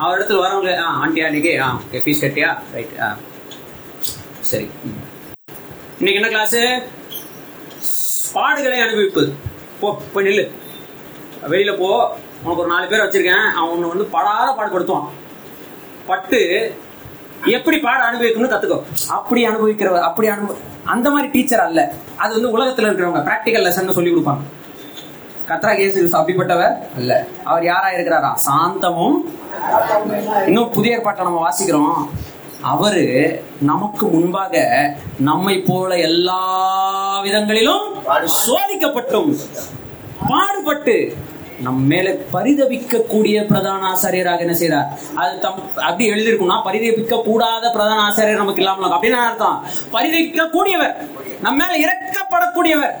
இடத்துல 0.00 0.42
வரவங்க 0.42 0.78
ஆ 0.78 0.84
ஆண்டி 0.84 1.20
அன்னைக்கு 1.20 1.62
ஆ 1.62 1.80
ஃபீஸ் 1.92 2.22
கட்டியா? 2.22 2.58
ரைட் 2.72 3.00
ஆ. 3.00 3.16
சரி. 4.40 4.68
ம். 4.84 5.00
இன்னைக்கு 5.98 6.20
என்ன 6.20 6.28
கிளாஸ் 6.28 6.56
பாடுகளை 8.34 8.78
அனுபவிப்பு. 8.80 9.32
போ 9.80 9.98
போய் 10.12 10.24
நில்லு. 10.24 10.44
வெளியில 11.50 11.78
போ. 11.78 11.90
உனக்கு 12.42 12.62
ஒரு 12.62 12.68
நாலு 12.68 12.86
பேர் 12.86 13.00
வச்சிருக்கேன். 13.00 13.52
அவன் 13.52 13.88
வந்து 13.88 14.04
படாத 14.04 14.48
பாடுபடுத்துவான். 14.52 15.08
பட்டு 16.06 16.40
எப்படி 17.56 17.78
பாட 17.78 18.00
அனுபவிக்கணும்னு 18.10 18.52
கத்துக்கோ. 18.52 18.78
அப்படி 19.08 19.48
அனுபவிக்கிறவர் 19.48 20.08
அப்படி 20.08 20.28
அனுபவ 20.28 20.56
அந்த 20.84 21.10
மாதிரி 21.10 21.28
டீச்சர் 21.32 21.60
அல்ல. 21.60 21.92
அது 22.16 22.32
வந்து 22.34 22.50
உலகத்துல 22.56 22.88
இருக்கிறவங்க 22.88 23.22
பிராக்டிக்கல் 23.28 23.66
லெசன் 23.66 23.98
சொல்லி 23.98 24.14
கொடுப்பாங்க. 24.14 24.44
இயேசு 25.78 25.96
கிறிஸ்து 25.98 26.18
அப்படிப்பட்டவர் 26.18 26.74
அல்ல. 26.96 27.12
அவர் 27.44 27.64
யாரா 27.64 27.88
இருக்கிறாரா? 27.90 28.32
சாந்தமும் 28.46 29.16
இன்னும் 30.46 30.70
புதிய 30.70 30.96
ஏற்பாட்டை 30.96 31.24
நம்ம 31.24 31.40
வாசிக்கிறோம். 31.46 31.96
அவரு 32.72 33.04
நமக்கு 33.70 34.06
முன்பாக 34.06 34.62
நம்மை 35.18 35.56
போல 35.68 35.98
எல்லா 35.98 36.40
விதங்களிலும் 37.22 37.86
சோதிக்கப்பட்டும் 38.44 39.30
பாடுபட்டு 40.28 41.16
நம் 41.62 41.86
மேல 41.86 42.10
பரிதபிக்க 42.30 42.98
கூடிய 42.98 43.46
பிரதான 43.46 43.92
ஆசாரியராக 43.92 44.38
என்ன 44.38 44.52
செய்றார் 44.52 44.88
அது 45.14 45.38
தம் 45.38 45.76
அப்படி 45.76 46.10
எழுதிருக்கும்னா 46.10 46.62
பரிதபிக்க 46.64 47.16
கூடாத 47.16 47.70
பிரதான 47.70 48.12
ஆசாரியர் 48.12 48.36
நமக்கு 48.36 48.60
இல்லாமல் 48.60 48.90
அப்படின்னு 48.90 49.26
அர்த்தம். 49.26 49.64
பரிதவிக்க 49.92 50.48
கூடியவர் 50.52 50.94
நம்ம 51.40 51.66
மேல 51.66 51.86
இறக்கப்படக்கூடியவர். 51.86 52.94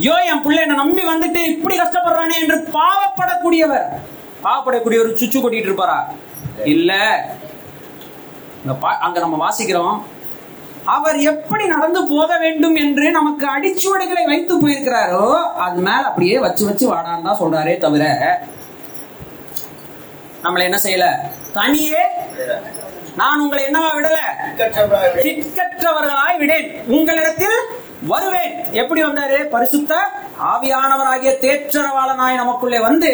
யோ 0.00 0.24
என் 0.24 0.42
பிள்ளை 0.42 0.62
என்ன 0.62 0.74
நம்பி 0.74 1.02
வந்துட்டு 1.02 1.46
இப்படி 1.46 1.78
கஷ்டப்படுறானே 1.78 2.40
என்று 2.40 2.68
பாவப்படக்கூடியவர். 2.72 3.86
பாவப்படக்கூடியவர் 4.44 5.14
சுச்சு 5.14 5.40
கொட்டிட்டு 5.40 5.68
இருப்பாரா? 5.70 6.12
இல்ல. 6.64 6.92
பா- 8.82 8.98
அங்க 8.98 9.20
நம்ம 9.20 9.48
வாசிக்கிறோம். 9.48 10.02
அவர் 10.86 11.16
எப்படி 11.22 11.66
நடந்து 11.66 12.06
போக 12.06 12.38
வேண்டும் 12.38 12.74
என்று 12.74 13.10
நமக்கு 13.10 13.46
அடிச்சுவடுகளை 13.46 14.24
வைத்து 14.26 14.54
போயிருக்கிறாரோ 14.54 15.22
அது 15.56 15.80
மேல 15.80 16.02
அப்படியே 16.02 16.38
வச்சு 16.38 16.64
வச்சு 16.64 16.86
வாடான்னு 16.86 17.22
தான் 17.22 17.40
சொல்றாரே 17.40 17.78
தவிர 17.78 18.04
நம்மள 20.44 20.62
என்ன 20.64 20.78
செய்யல? 20.84 21.06
தனியே 21.52 22.02
நான் 23.16 23.40
உங்களை 23.40 23.64
என்னவா 23.64 23.90
விடல? 23.94 24.18
திக்கற்றவர்களாய் 25.24 26.38
விடேன். 26.38 26.84
உங்களிடத்தில் 26.88 27.56
வருவேன். 28.06 28.52
எப்படி 28.72 29.02
வந்தாரு? 29.02 29.48
பரிசுத்த 29.48 29.92
ஆவியானவராகிய 30.42 31.32
தேற்றரவாளனாய் 31.40 32.36
நமக்குள்ளே 32.36 32.78
வந்து 32.78 33.10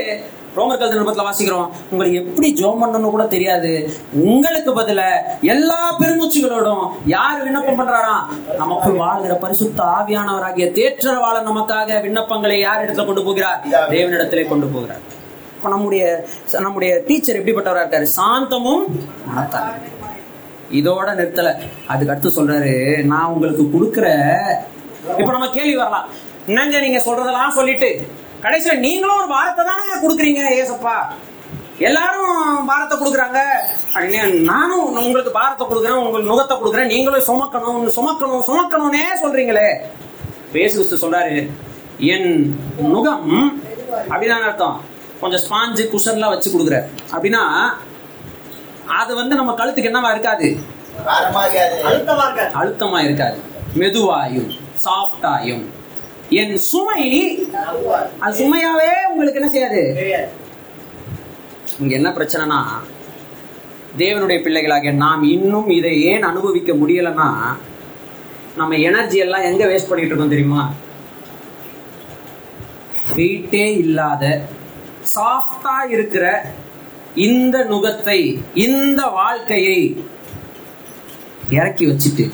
ரோமர் 0.57 0.79
கல்வி 0.79 0.97
நிருபத்துல 0.99 1.25
வாசிக்கிறோம். 1.27 1.69
உங்களுக்கு 1.91 2.19
எப்படி 2.19 2.49
ஜோம் 2.61 2.81
பண்ணணும்னு 2.83 3.11
கூட 3.11 3.25
தெரியாது. 3.25 3.91
உங்களுக்கு 4.13 4.71
பதில 4.81 5.03
எல்லா 5.43 5.99
பெருமூச்சுகளோடும் 5.99 6.85
யார் 7.07 7.43
விண்ணப்பம் 7.43 7.79
பண்றாராம் 7.81 8.57
நமக்கு 8.57 8.93
வாழ்கிற 8.93 9.35
பரிசுத்த 9.35 9.83
ஆவியானவராகிய 9.83 10.67
தேற்றரவாளர் 10.79 11.49
நமக்காக 11.51 12.01
விண்ணப்பங்களை 12.07 12.59
யார் 12.61 12.85
இடத்துல 12.85 13.07
கொண்டு 13.07 13.25
போகிறார்? 13.25 13.61
தேவனிடத்திலே 13.89 14.49
கொண்டு 14.49 14.67
போகிறார். 14.67 15.01
இப்ப 15.57 15.69
நம்முடைய 15.69 16.25
நம்முடைய 16.53 17.03
டீச்சர் 17.07 17.39
எப்படிப்பட்டவரா 17.41 17.83
இருக்காரு? 17.85 18.07
சாந்தமும் 18.17 18.85
மனத்தார். 19.27 19.79
இதோட 20.73 21.09
நிறுத்தல. 21.21 21.51
அதுக்கு 21.87 22.13
அடுத்து 22.13 22.31
சொல்றாரு 22.37 23.05
நான் 23.05 23.27
உங்களுக்கு 23.27 23.71
கொடுக்கிற 23.71 24.07
இப்ப 25.19 25.31
நம்ம 25.31 25.49
கேள்வி 25.49 25.77
வரலாம். 25.77 26.09
என்னங்க 26.47 26.81
நீங்க 26.81 27.03
சொல்றதெல்லாம் 27.07 27.49
சொல்லிட்டு 27.49 27.89
கடைசியில 28.45 28.75
நீங்களும் 28.87 29.19
ஒரு 29.21 29.29
பாரத்தை 29.35 29.63
தானே 29.71 29.97
கொடுக்குறீங்க 30.03 30.43
ஏசப்பா? 30.61 30.95
எல்லாரும் 31.89 32.37
பாரத்தை 32.71 32.95
கொடுக்குறாங்க. 32.99 33.41
அப்படின்னு 33.95 34.21
நானும் 34.51 34.85
உங்களுக்கு 35.03 35.33
பாரத்தை 35.39 35.65
கொடுக்குறேன் 35.67 36.01
உங்களுக்கு 36.03 36.31
நுகத்தை 36.31 36.57
கொடுக்குறேன் 36.57 36.93
நீங்களும் 36.95 37.27
சுமக்கணும் 37.29 37.89
சுமக்கணும் 37.99 38.45
சுமக்கணும்னே 38.49 39.05
சொல்றீங்களே. 39.23 39.69
பேசு 40.55 40.75
கிறிஸ்து 40.77 41.03
சொல்றாரு 41.05 41.37
என் 42.13 42.31
நுகம் 42.95 43.27
அப்படிதான் 44.11 44.47
அர்த்தம்? 44.49 44.77
கொஞ்சம் 45.23 45.43
ஸ்பாஞ்சு 45.47 45.85
குஷன்லாம் 45.93 46.35
வச்சு 46.35 46.51
கொடுக்குற 46.53 46.77
அப்படின்னா 47.15 47.43
அது 49.01 49.13
வந்து 49.21 49.35
நம்ம 49.41 49.53
கழுத்துக்கு 49.59 49.91
என்னவா 49.91 50.13
இருக்காது? 50.15 50.49
அழுத்தமா 52.61 52.99
இருக்காது. 53.07 53.39
மெதுவாயும் 53.81 54.51
சாஃப்டாயும் 54.87 55.65
என் 56.39 56.57
சுமை 56.67 57.03
அது 58.21 58.35
சுமையாவே 58.39 58.91
உங்களுக்கு 59.11 59.41
என்ன 59.41 59.51
செய்யாது? 59.51 59.81
இங்க 61.81 61.93
என்ன 61.95 62.11
பிரச்சனைனா 62.11 62.59
தேவனுடைய 63.99 64.39
பிள்ளைகளாகிய 64.43 64.93
நாம் 65.01 65.23
இன்னும் 65.31 65.69
இதை 65.77 65.93
ஏன் 66.11 66.23
அனுபவிக்க 66.23 66.73
முடியலன்னா 66.75 67.29
நம்ம 68.57 68.79
எனர்ஜி 68.89 69.19
எல்லாம் 69.19 69.49
எங்க 69.51 69.65
வேஸ்ட் 69.67 69.91
பண்ணிட்டு 69.91 70.13
இருக்கோம் 70.13 70.35
தெரியுமா? 70.35 70.63
வெயிட்டே 73.15 73.67
இல்லாத 73.83 74.25
சாஃப்டா 75.15 75.77
இருக்கிற 75.95 76.25
இந்த 77.27 77.65
நுகத்தை 77.65 78.19
இந்த 78.67 79.03
வாழ்க்கையை 79.19 79.79
இறக்கி 81.51 81.85
வச்சுட்டு 81.87 82.27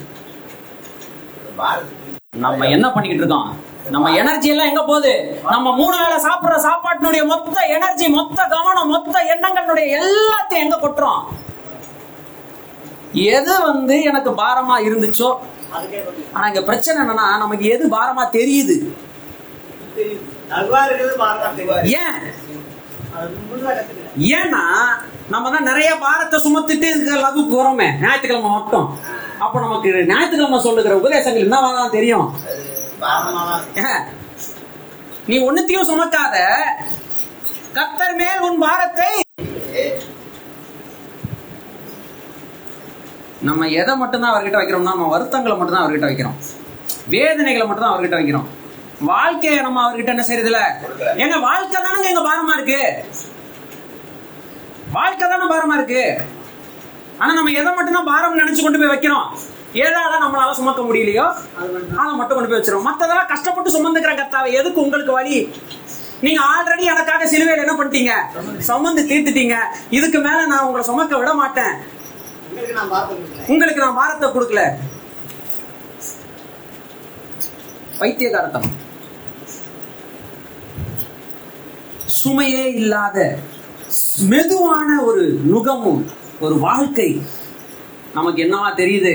நம்ம 2.38 2.66
என்ன 2.68 2.86
பண்ணிக்கிட்டு 2.88 3.22
இருக்கோம்? 3.24 3.50
நம்ம 3.94 4.06
எனர்ஜி 4.20 4.48
எல்லாம் 4.52 4.70
எங்க 4.70 4.82
போகுது? 4.84 5.12
நம்ம 5.52 5.72
மூணு 5.80 5.96
வேளை 6.02 6.16
சாப்பிடுற 6.26 6.54
சாப்பாட்டினுடைய 6.66 7.22
மொத்த 7.32 7.56
எனர்ஜி 7.76 8.06
மொத்த 8.18 8.38
கவனம் 8.54 8.92
மொத்த 8.94 9.16
எண்ணங்களுடைய 9.34 9.86
எல்லாத்தையும் 10.00 10.64
எங்க 10.64 10.78
கொட்டுறோம்? 10.84 11.22
எது 13.36 13.52
வந்து 13.68 13.96
எனக்கு 14.10 14.30
பாரமா 14.42 14.76
இருந்துச்சோ? 14.86 15.30
ஆனா 16.34 16.44
இங்க 16.50 16.62
பிரச்சனை 16.70 16.96
என்னன்னா 17.02 17.26
நமக்கு 17.44 17.66
எது 17.76 17.84
பாரமா 17.96 18.24
தெரியுது? 18.38 18.76
ஏன்? 22.00 22.18
ஏன்னா 24.38 24.62
நம்ம 25.34 25.46
தான் 25.50 25.68
நிறைய 25.70 25.90
பாரத்தை 26.02 26.38
சுமத்துட்டு 26.44 26.86
இருக்கிற 26.90 27.14
லகுக்கு 27.22 27.54
வரோமே 27.60 27.86
ஞாயிற்றுக்கிழமை 28.02 28.50
மட்டும். 28.50 28.86
அப்ப 29.44 29.60
நமக்கு 29.60 29.88
ஞாயிற்றுக்கிழமை 30.12 30.58
சொல்லுகிற 30.66 30.94
உபதேசங்கள் 31.00 31.46
என்னவாதான் 31.46 31.96
தெரியும். 31.98 32.28
நீ 35.28 35.36
ஒண்ணுத்தையும் 35.46 35.88
சுமக்காத 35.90 36.36
கத்தர் 37.76 38.18
மேல் 38.20 38.44
உன் 38.46 38.60
பாரத்தை. 38.64 39.08
நம்ம 43.48 43.66
எதை 43.80 43.94
மட்டும்தான் 44.02 44.32
அவர்கிட்ட 44.32 44.60
வைக்கிறோம்னா 44.60 44.94
நம்ம 44.94 45.08
வருத்தங்களை 45.14 45.56
மட்டும்தான் 45.56 45.84
அவர்கிட்ட 45.84 46.08
வைக்கிறோம். 46.10 46.38
வேதனைகளை 47.14 47.66
மட்டும்தான் 47.66 47.94
அவர்கிட்ட 47.94 48.18
வைக்கிறோம். 48.20 48.48
வாழ்க்கையை 49.10 49.58
நம்ம 49.66 49.82
அவர்கிட்ட 49.84 50.14
என்ன 50.14 50.24
செய்யறதுல 50.28 50.60
எங்க 51.24 51.36
வாழ்க்கை 51.48 51.78
தானங்க 51.82 52.08
எங்க 52.12 52.22
பாரமா 52.28 52.54
இருக்கு? 52.58 52.80
வாழ்க்கை 54.96 55.26
தானே 55.28 55.46
பாரமா 55.52 55.76
இருக்கு? 55.78 56.02
ஆனா 57.18 57.32
நம்ம 57.32 57.52
எதை 57.60 57.70
மட்டும்தான் 57.76 58.10
பாரம் 58.12 58.40
நினைச்சு 58.42 58.64
கொண்டு 58.64 58.80
போய் 58.80 58.94
வைக்கிறோம்? 58.94 59.28
ஏதாவது 59.84 60.16
நம்மளால 60.24 60.56
சுமக்க 60.58 60.80
முடியலையோ 60.82 61.26
அதை 62.00 62.12
மட்டும் 62.20 62.36
கொண்டு 62.36 62.50
போய் 62.50 62.60
வச்சிருவோம். 62.60 62.88
மத்ததெல்லாம் 62.90 63.32
கஷ்டப்பட்டு 63.32 63.74
சுமந்துக்கிற 63.76 64.12
கத்தாவை 64.20 64.50
எதுக்கு 64.60 64.84
உங்களுக்கு 64.86 65.12
வழி 65.18 65.38
நீங்க 66.26 66.40
ஆல்ரெடி 66.52 66.84
எனக்காக 66.92 67.26
சிலுவையில் 67.32 67.64
என்ன 67.64 67.74
பண்ணிட்டீங்க? 67.78 68.12
சுமந்து 68.68 69.02
தீர்த்துட்டீங்க. 69.10 69.56
இதுக்கு 69.98 70.18
மேல 70.26 70.38
நான் 70.52 70.64
உங்களை 70.66 70.84
சுமக்க 70.90 71.16
விட 71.22 71.32
மாட்டேன். 71.42 71.74
உங்களுக்கு 72.48 72.74
நான் 72.74 72.92
பார்த்து 72.92 73.92
பாரத்தை 74.00 74.28
கொடுக்கல. 74.36 74.62
பைத்தியகாரத்தனம். 78.00 78.74
சுமையே 82.18 82.64
இல்லாத 82.80 83.18
மெதுவான 84.30 84.88
ஒரு 85.08 85.24
நுகமும் 85.52 86.02
ஒரு 86.44 86.54
வாழ்க்கை. 86.66 87.10
நமக்கு 88.16 88.40
என்னவா 88.44 88.68
தெரியுது? 88.82 89.12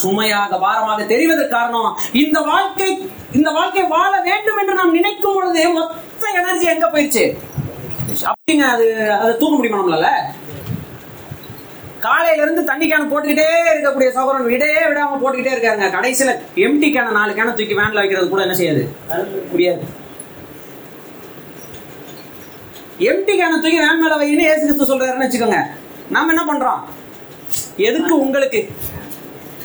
சுமையாக 0.00 0.58
பாரமாக 0.58 1.02
தெரிவதற்கு 1.02 1.48
காரணம் 1.48 1.96
இந்த 2.12 2.40
வாழ்க்கை 2.40 2.88
இந்த 3.32 3.50
வாழ்க்கை 3.50 3.82
வாழ 3.84 4.12
வேண்டும் 4.20 4.58
என்று 4.58 4.74
நாம் 4.74 4.92
நினைக்கும் 4.92 5.34
பொழுது 5.34 5.68
மொத்த 5.68 6.32
எனர்ஜி 6.34 6.66
எங்க 6.66 6.86
போயிடுச்சு 6.86 7.24
அப்படிங்க 8.30 8.64
அது 8.74 8.86
அதை 9.20 9.36
தூக்க 9.36 9.54
முடியுமா 9.56 9.80
நம்மளால? 9.80 10.08
காலையில 12.00 12.42
இருந்து 12.42 12.64
தண்ணி 12.64 12.86
கேன் 12.90 13.10
போட்டுக்கிட்டே 13.10 13.46
இருக்கக்கூடிய 13.72 14.08
சகோதரன் 14.12 14.46
விடவே 14.46 14.80
விடாம 14.88 15.18
போட்டுக்கிட்டே 15.20 15.54
இருக்காங்க. 15.54 15.86
கடைசியில 15.96 16.32
எம்டி 16.56 16.88
கேன 16.88 17.12
நாலு 17.12 17.32
கேன 17.32 17.54
தூக்கி 17.54 17.74
வேன்ல 17.74 18.02
வைக்கிறது 18.02 18.28
கூட 18.28 18.42
என்ன 18.42 18.54
செய்யாது? 18.54 18.82
முடியாது. 19.50 19.84
எம்டி 23.10 23.34
கேன 23.40 23.60
தூக்கி 23.62 23.78
வேன் 23.78 24.02
மேல 24.02 24.16
வைன்னு 24.16 24.50
ஏசு 24.50 24.64
கிறிஸ்து 24.64 24.90
சொல்றாருன்னு 24.90 25.26
வச்சுக்கோங்க. 25.26 25.60
நாம 26.10 26.32
என்ன 26.34 26.44
பண்றோம்? 26.52 26.82
எதுக்கு 27.76 28.14
உங்களுக்கு 28.20 28.60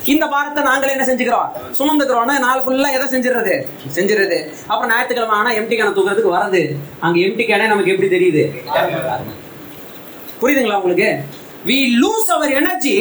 இந்த 0.04 0.26
பாரத்தை 0.26 0.62
நாங்களே 0.62 0.92
என்ன 0.92 1.04
செஞ்சுக்கிறோம்? 1.06 1.48
சுமந்துக்கிறோம். 1.78 2.26
நாள் 2.38 2.62
ஃபுல்லா 2.64 2.90
எதை 2.92 3.06
செஞ்சிருது 3.14 3.54
செஞ்சிருது 3.94 4.38
அப்புறம் 4.66 4.90
ஞாயிற்றுக்கிழமை 4.90 5.36
ஆனா 5.36 5.50
எம்டி 5.50 5.74
கேன 5.76 5.92
தூக்குறதுக்கு 5.96 6.36
வரது 6.36 6.62
அங்க 7.00 7.18
எம்டி 7.18 7.44
கேனே 7.46 7.66
நமக்கு 7.66 7.92
எப்படி 7.92 8.10
தெரியுது? 8.16 8.44
புரியுதுங்களா 10.42 10.80
உங்களுக்கு? 10.82 11.10
We 11.66 11.78
lose 12.02 12.30
our 12.30 12.50
energy 12.50 12.96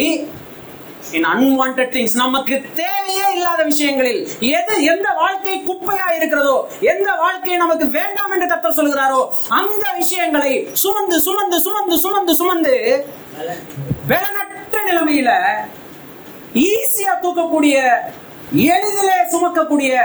in 1.12 1.26
unwanted 1.26 1.82
things 1.94 2.16
நமக்கு 2.16 2.56
தேவையே 2.76 3.28
இல்லாத 3.36 3.64
விஷயங்களில். 3.64 4.20
எது 4.58 4.84
எந்த 4.84 5.08
வாழ்க்கை 5.14 5.64
குப்பையா 5.70 6.08
இருக்கிறதோ 6.18 6.56
எந்த 6.82 7.16
வாழ்க்கை 7.16 7.56
நமக்கு 7.58 7.86
வேண்டாம் 7.90 8.32
என்று 8.32 8.48
கத்த 8.48 8.72
சொல்கிறாரோ 8.80 9.22
அந்த 9.50 9.86
விஷயங்களை 9.98 10.52
சுமந்து 10.74 11.20
சுமந்து 11.20 11.60
சுமந்து 11.60 11.98
சுமந்து 12.00 12.36
சுமந்து 12.36 12.76
வேலனற்ற 14.08 14.78
நிலைமையில 14.90 15.32
ஈஸியா 16.54 17.14
தூக்கக்கூடிய 17.24 17.76
எளிதிலே 18.54 19.18
சுமக்கக்கூடிய 19.32 20.00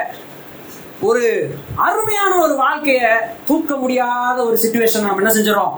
ஒரு 1.01 1.55
அருமையான 1.77 2.37
ஒரு 2.37 2.55
வாழ்க்கைய 2.55 3.09
தூக்க 3.47 3.77
முடியாத 3.77 4.45
ஒரு 4.45 4.57
சுச்சுவேஷன் 4.57 5.01
நம்ம 5.01 5.17
என்ன 5.17 5.33
செஞ்சிடறோம்? 5.33 5.75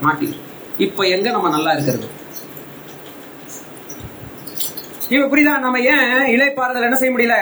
மாட்டி. 0.00 0.40
இப்ப 0.78 1.06
எங்க 1.06 1.30
நம்ம 1.30 1.48
நல்லா 1.48 1.72
இருக்கிறது? 1.72 2.08
இப்ப 5.08 5.36
புரியுதா 5.36 5.58
நம்ம 5.58 5.80
ஏன் 5.80 6.38
இலைப்பாறுதல் 6.38 6.82
என்ன 6.82 6.96
செய்ய 6.96 7.16
முடியல? 7.16 7.36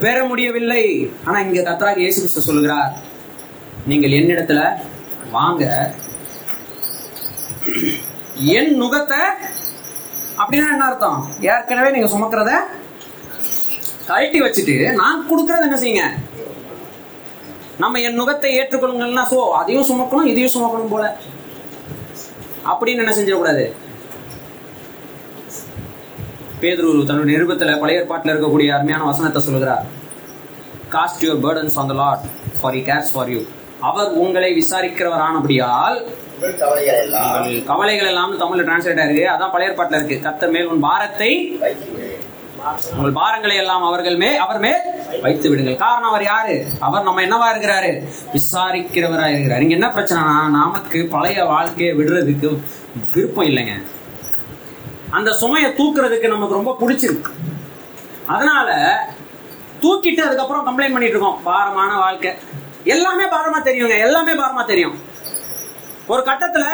பெற 0.00 0.24
முடியவில்லை. 0.24 1.10
ஆனா 1.24 1.40
இங்க 1.40 1.60
கத்தராக 1.60 1.96
இயேசு 1.96 2.18
கிறிஸ்து 2.18 2.40
சொல்லுகிறார் 2.40 2.92
நீங்கள் 3.86 4.10
என்னிடத்துல 4.10 4.78
வாங்க. 5.30 5.94
என் 8.36 8.76
நுகத்தை 8.82 9.18
அப்படின்னா 10.40 10.68
என்ன 10.74 10.86
அர்த்தம்? 10.88 11.18
ஏற்கனவே 11.52 11.90
நீங்க 11.94 12.08
சுமக்கிறத 12.14 12.52
கழட்டி 14.08 14.38
வச்சுட்டு 14.44 14.76
நான் 15.02 15.26
கொடுக்கறது 15.30 15.66
என்ன 15.68 15.78
செய்யுங்க? 15.82 16.04
நம்ம 17.82 18.00
என் 18.06 18.18
நுகத்தை 18.20 18.50
ஏற்றுக்கொள்ளுங்கன்னா 18.60 19.24
சோ 19.32 19.38
அதையும் 19.58 19.88
சுமக்கணும் 19.90 20.30
இதையும் 20.32 20.54
சுமக்கணும் 20.56 20.92
போல. 20.94 21.04
அப்படின்னு 22.70 23.02
என்ன 23.04 23.14
செஞ்சிடக்கூடாது? 23.18 23.64
பேதுரு 26.62 26.88
தன்னுடைய 27.08 27.30
நிருபத்துல 27.30 27.74
பழைய 27.82 28.00
ஏற்பாட்டில் 28.00 28.32
இருக்கக்கூடிய 28.32 28.70
அருமையான 28.76 29.04
வசனத்தை 29.10 29.40
சொல்கிறார் 29.46 29.84
cast 30.94 31.24
your 31.26 31.40
burdens 31.44 31.78
on 31.82 31.90
the 31.92 31.94
Lord 32.02 32.24
for 32.58 32.74
he 32.76 32.82
cares 32.88 33.12
for 33.14 33.30
you 33.34 33.40
அவர் 33.88 34.10
உங்களை 34.22 34.50
விசாரிக்கிறவரானபடியால் 34.60 35.96
கவலைகள் 37.70 38.10
எல்லாம் 38.12 38.32
தமிழ்ல 38.40 38.64
டிரான்ஸ்லேட் 38.68 39.02
ஆயிருக்கு 39.02 39.24
அதான் 39.32 39.52
பழைய 39.54 39.70
ஏற்பாட்டில் 39.70 39.98
இருக்கு. 39.98 40.16
கத்தர் 40.28 40.54
மேல் 40.54 40.66
உன் 40.66 40.80
பாரத்தை. 40.80 41.60
உங்கள் 42.96 43.16
பாரங்களை 43.22 43.56
எல்லாம் 43.56 43.82
அவர்கள் 43.82 44.16
மே 44.16 44.36
அவர் 44.36 44.58
மேல் 44.58 44.80
வைத்து 45.22 45.50
விடுங்கள் 45.50 45.76
காரணம் 45.76 46.08
அவர் 46.08 46.22
யாரு? 46.22 46.66
அவர் 46.78 47.02
நம்ம 47.02 47.22
என்னவா 47.22 47.48
இருக்கிறாரு? 47.52 47.90
விசாரிக்கிறவரா 48.34 49.26
இருக்கிறார். 49.32 49.62
இங்க 49.66 49.74
என்ன 49.78 49.86
பிரச்சனைனா 49.86 50.34
நமக்கு 50.58 51.06
பழைய 51.10 51.44
வாழ்க்கையை 51.44 51.96
விடுறதுக்கு 51.96 52.50
விருப்பம் 53.14 53.46
இல்லைங்க. 53.46 53.74
அந்த 55.10 55.32
சுமையை 55.32 55.70
தூக்குறதுக்கு 55.70 56.28
நமக்கு 56.28 56.58
ரொம்ப 56.58 56.76
பிடிச்சிருக்கு. 56.80 57.32
அதனால 58.26 58.70
தூக்கிட்டு 59.82 60.26
அதுக்கப்புறம் 60.28 60.66
கம்ப்ளைண்ட் 60.66 60.96
பண்ணிட்டு 60.96 61.16
இருக்கோம். 61.16 61.40
பாரமான 61.44 61.98
வாழ்க்கை. 61.98 62.32
எல்லாமே 62.84 63.24
பாரமா 63.24 63.60
தெரியுங்க. 63.64 63.96
எல்லாமே 64.08 64.32
பாரமா 64.32 64.64
தெரியும். 64.64 64.98
ஒரு 66.12 66.22
கட்டத்துல 66.28 66.64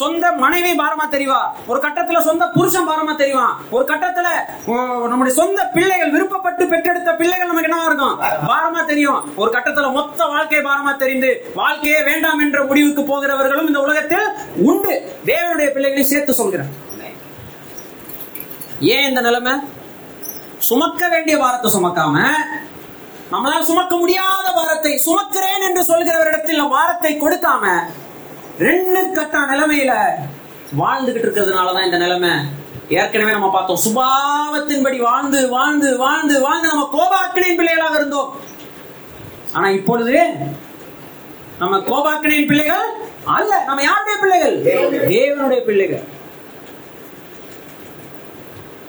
சொந்த 0.00 0.24
மனைவி 0.42 0.72
பாரமா 0.80 1.06
தெரிவா. 1.14 1.38
ஒரு 1.70 1.78
கட்டத்துல 1.84 2.18
சொந்த 2.28 2.44
புருஷன் 2.56 2.88
பாரமா 2.88 3.14
தெரிவான் 3.22 3.54
ஒரு 3.70 3.84
கட்டத்துல 3.90 4.28
நம்முடைய 5.10 5.32
சொந்த 5.40 5.60
பிள்ளைகள் 5.74 6.12
விருப்பப்பட்டு 6.14 6.64
பெற்றெடுத்த 6.72 7.12
பிள்ளைகள் 7.20 7.50
நமக்கு 7.50 7.68
என்னவா 7.68 7.88
இருக்கும்? 7.90 8.16
பாரமா 8.50 8.82
தெரியும். 8.84 9.20
ஒரு 9.36 9.50
கட்டத்துல 9.56 9.90
மொத்த 9.98 10.20
வாழ்க்கை 10.32 10.60
பாரமா 10.68 10.92
தெரிந்து 10.96 11.30
வாழ்க்கையே 11.54 12.00
வேண்டாம் 12.02 12.42
என்ற 12.46 12.60
முடிவுக்கு 12.64 13.04
போகிறவர்களும் 13.10 13.68
இந்த 13.72 13.82
உலகத்தில் 13.86 14.26
உண்டு. 14.70 14.94
தேவனுடைய 15.30 15.68
பிள்ளைகளை 15.76 16.04
சேர்த்து 16.12 16.34
சொல்கிறேன். 16.40 16.72
ஏன் 18.94 19.06
இந்த 19.10 19.20
நிலைமை? 19.20 19.54
சுமக்க 20.68 21.02
வேண்டிய 21.08 21.36
பாரத்தை 21.38 21.70
சுமக்காம 21.76 22.16
நம்மளால் 23.30 23.68
சுமக்க 23.68 23.94
முடியாத 23.96 24.46
பாரத்தை 24.56 24.92
சுமக்கிறேன் 25.06 25.64
என்று 25.68 25.82
சொல்கிறவரிடத்தில் 25.90 26.68
பாரத்தை 26.74 27.12
கொடுக்காம 27.20 27.64
ரெண்டு 28.58 29.10
கட்ட 29.12 29.38
நிலைமையில 29.38 29.96
வாழ்ந்துகிட்டு 30.78 31.24
இருக்கிறதுனாலதான் 31.24 31.84
இந்த 31.84 31.98
நிலைமை. 31.98 32.30
ஏற்கனவே 32.88 33.30
நம்ம 33.30 33.50
பார்த்தோம். 33.50 33.78
சுபாவத்தின்படி 33.84 35.00
வாழ்ந்து 35.00 35.48
வாழ்ந்து 35.48 35.98
வாழ்ந்து 35.98 36.40
வாழ்ந்து 36.40 36.68
நம்ம 36.68 36.88
கோபாக்கினின் 36.92 37.56
பிள்ளைகளாக 37.56 37.94
இருந்தோம். 37.94 38.36
ஆனா 39.52 39.68
இப்பொழுது 39.68 40.32
நம்ம 41.58 41.78
கோபாக்கினின் 41.78 42.46
பிள்ளைகள் 42.46 42.90
அல்ல. 43.24 43.62
நம்ம 43.64 43.82
யாருடைய 43.82 44.18
பிள்ளைகள்? 44.20 44.62
தேவனுடைய 45.08 45.64
பிள்ளைகள். 45.64 46.02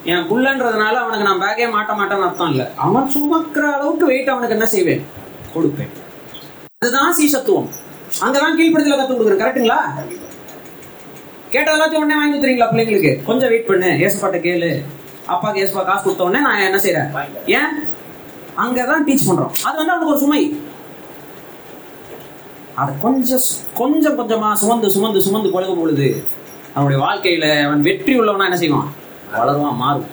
என் 0.04 0.32
புள்ளன்றதுனால 0.32 0.94
அவனுக்கு 0.94 1.24
நான் 1.24 1.42
பேக்கே 1.42 1.62
மாட்ட 1.62 1.94
மாட்டேன்னு 1.94 2.24
அர்த்தம் 2.24 2.50
இல்ல. 2.50 2.72
அவன் 2.76 3.12
சுமக்கிற 3.16 3.74
அளவுக்கு 3.74 4.06
வெயிட் 4.06 4.30
அவனுக்கு 4.30 4.56
என்ன 4.56 4.68
செய்வேன்? 4.68 5.06
கொடுப்பேன். 5.56 5.92
அதுதான் 6.78 7.16
சீசத்துவம். 7.18 7.68
அங்கதான் 8.26 8.58
கீழ்ப்படுத்தல 8.60 8.98
கத்து 9.00 9.14
கொடுக்குறேன் 9.14 9.42
கரெக்ட்டுங்களா 9.44 9.80
கேட்ட 11.52 11.70
எல்லாத்தையும் 11.74 12.04
உடனே 12.04 12.16
வாங்கி 12.20 12.34
கொடுத்துறீங்களா 12.34 12.70
பிள்ளைங்களுக்கு? 12.72 13.12
கொஞ்சம் 13.28 13.50
வெயிட் 13.52 13.68
பண்ணு 13.68 13.90
ஏசப்பாட்ட 14.06 14.38
கேளு. 14.46 14.70
அப்பாக்கு 15.34 15.62
ஏசப்பா 15.64 15.84
காசு 15.90 16.04
கொடுத்த 16.04 16.26
உடனே 16.28 16.42
நான் 16.46 16.66
என்ன 16.70 16.80
செய்யறேன் 16.86 17.12
ஏன்? 17.58 17.72
அங்கதான் 18.64 19.06
டீச் 19.08 19.28
பண்றோம். 19.30 19.54
அது 19.68 19.78
வந்து 19.80 19.94
அவனுக்கு 19.94 20.14
ஒரு 20.14 20.22
சுமை. 20.24 20.42
அது 22.82 22.92
கொஞ்சம் 23.06 23.46
கொஞ்சம் 23.82 24.18
கொஞ்சமா 24.20 24.50
சுமந்து 24.62 24.90
சுமந்து 24.96 25.22
சுமந்து 25.28 25.54
பழகும் 25.56 25.80
பொழுது 25.82 26.08
அவனுடைய 26.76 27.00
வாழ்க்கையில 27.06 27.46
அவன் 27.68 27.86
வெற்றி 27.90 28.14
உள்ளவனா 28.20 28.48
என்ன 28.50 28.60
செய்வான்? 28.64 28.90
வளருவான் 29.38 29.82
மாறும் 29.84 30.10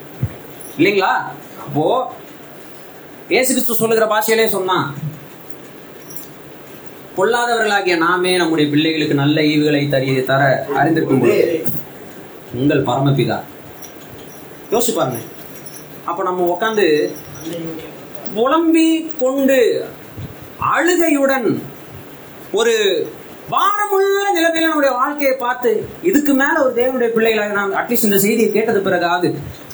இல்லைங்களா? 0.78 1.12
அப்போ 1.64 1.86
ஏசு 3.38 3.50
கிறிஸ்து 3.52 3.80
சொல்லுகிற 3.80 4.06
பாஷையிலே 4.06 4.46
சொன்னான் 4.56 4.86
பொல்லாதவர்களாகிய 7.16 7.96
நாமே 7.96 8.36
நம்முடைய 8.36 8.70
பிள்ளைகளுக்கு 8.70 9.14
நல்ல 9.14 9.40
ஈவுகளை 9.40 9.90
தரிய 9.90 10.22
தர 10.24 10.42
அறிந்திருக்கும் 10.76 11.20
பொழுது 11.20 11.64
உங்கள் 12.54 12.82
பரமபிதா. 12.82 13.38
யோசிச்சு 14.72 14.94
பாருங்க. 14.94 15.18
அப்ப 16.04 16.22
நம்ம 16.22 16.46
உட்காந்து 16.54 16.86
புலம்பி 18.34 18.86
கொண்டு 19.18 19.58
அழுகையுடன் 20.74 21.48
ஒரு 22.52 22.74
வாரமுள்ள 23.50 24.18
நிலைமையில 24.36 24.68
நம்முடைய 24.68 24.92
வாழ்க்கையை 24.94 25.36
பார்த்து 25.36 25.70
இதுக்கு 26.02 26.32
மேல 26.34 26.54
ஒரு 26.64 26.72
தேவனுடைய 26.74 27.10
பிள்ளைகளாக 27.14 27.52
நாம் 27.52 27.74
அட்லீஸ்ட் 27.74 28.08
இந்த 28.08 28.18
செய்தியை 28.18 28.52
கேட்டது 28.52 28.80
பிறகாவது 28.80 29.28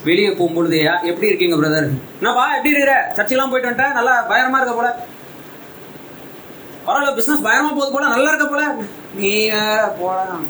வெளியே 0.05 0.31
போகும்பொழுது 0.31 0.79
எப்படி 1.03 1.27
இருக்கீங்க 1.27 1.57
பிரதர் 1.57 1.89
என்னப்பா 2.21 2.45
எப்படி 2.57 2.71
இருக்கிற? 2.71 2.95
சர்ச்சையெல்லாம் 3.17 3.51
போயிட்டு 3.51 3.71
வந்துட்டேன். 3.71 3.93
நல்லா 3.93 4.15
பயங்கரமா 4.31 4.61
இருக்க 4.61 4.75
போல. 4.75 4.91
பரவாயில்ல 6.87 7.15
பிசினஸ் 7.15 7.45
பயங்கரமா 7.45 7.69
போகுது 7.69 7.93
போல 7.93 8.09
நல்லா 8.09 8.29
இருக்க 8.29 8.47
போல. 8.47 8.63
நீ 9.15 9.49
போடா. 10.01 10.41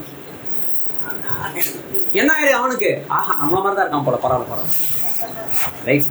என்ன 2.13 2.35
ஆயிடு 2.35 2.51
அவனுக்கு? 2.51 3.05
ஆஹா 3.09 3.35
நம்மள 3.41 3.63
மாதிரி 3.63 3.75
தான் 3.75 3.87
இருக்கான் 3.87 4.05
போல 4.05 4.17
பரவாயில்ல 4.23 4.51
பரவாயில்ல. 4.53 4.89
ரைட் 5.85 6.11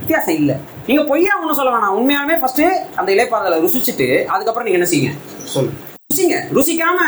வித்தியாசம் 0.00 0.34
இல்ல. 0.34 0.60
நீங்க 0.86 1.02
பொய்யா 1.04 1.38
ஒண்ணும் 1.40 1.54
சொல்ல 1.54 1.76
வேணாம். 1.76 1.96
உண்மையாலுமே 1.98 2.38
ஃபர்ஸ்ட் 2.38 2.62
அந்த 2.96 3.12
இலைப்பாறுதலை 3.12 3.58
ருசிச்சுட்டு 3.64 4.24
அதுக்கப்புறம் 4.24 4.68
நீங்க 4.68 4.78
என்ன 4.78 4.90
செய்யுங்க? 4.90 5.12
சொல்லு. 5.44 5.72
ருசிங்க. 6.10 6.36
ருசிக்காம. 6.56 6.98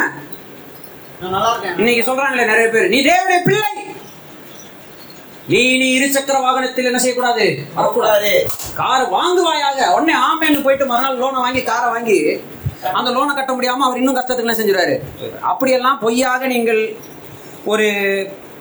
நான் 1.20 1.30
நல்லா 1.30 1.50
இருக்கேன். 1.50 1.76
இன்னைக்கு 1.78 2.12
சொல்றாங்களே 2.12 2.46
நிறைய 2.46 2.68
பேர். 2.68 2.88
நீ 2.88 3.00
தேவனுடைய 3.04 3.42
பிள்ளை. 3.44 3.70
நீ 5.46 5.76
நீ 5.78 5.98
இருசக்கர 5.98 6.40
வாகனத்தில் 6.40 6.85
என்ன 6.85 6.98
செய்யக்கூடாது? 6.98 7.64
வரக்கூடாது. 7.74 8.46
கார் 8.74 9.05
வாங்குவாயாக. 9.11 9.78
உடனே 9.94 10.14
ஆமேன்னு 10.14 10.62
போயிட்டு 10.62 10.87
மறுநாள் 10.87 11.18
லோனை 11.18 11.40
வாங்கி 11.44 11.62
காரை 11.62 11.90
வாங்கி 11.90 12.40
அந்த 12.94 13.11
லோனை 13.11 13.35
கட்ட 13.35 13.52
முடியாம 13.52 13.85
அவர் 13.85 13.96
இன்னும் 13.96 14.16
கஷ்டத்துக்கு 14.16 14.46
என்ன 14.46 14.57
செஞ்சிருவாரு 14.59 14.94
அப்படியெல்லாம் 15.40 15.98
பொய்யாக 15.98 16.46
நீங்கள் 16.46 16.96
ஒரு 17.64 17.87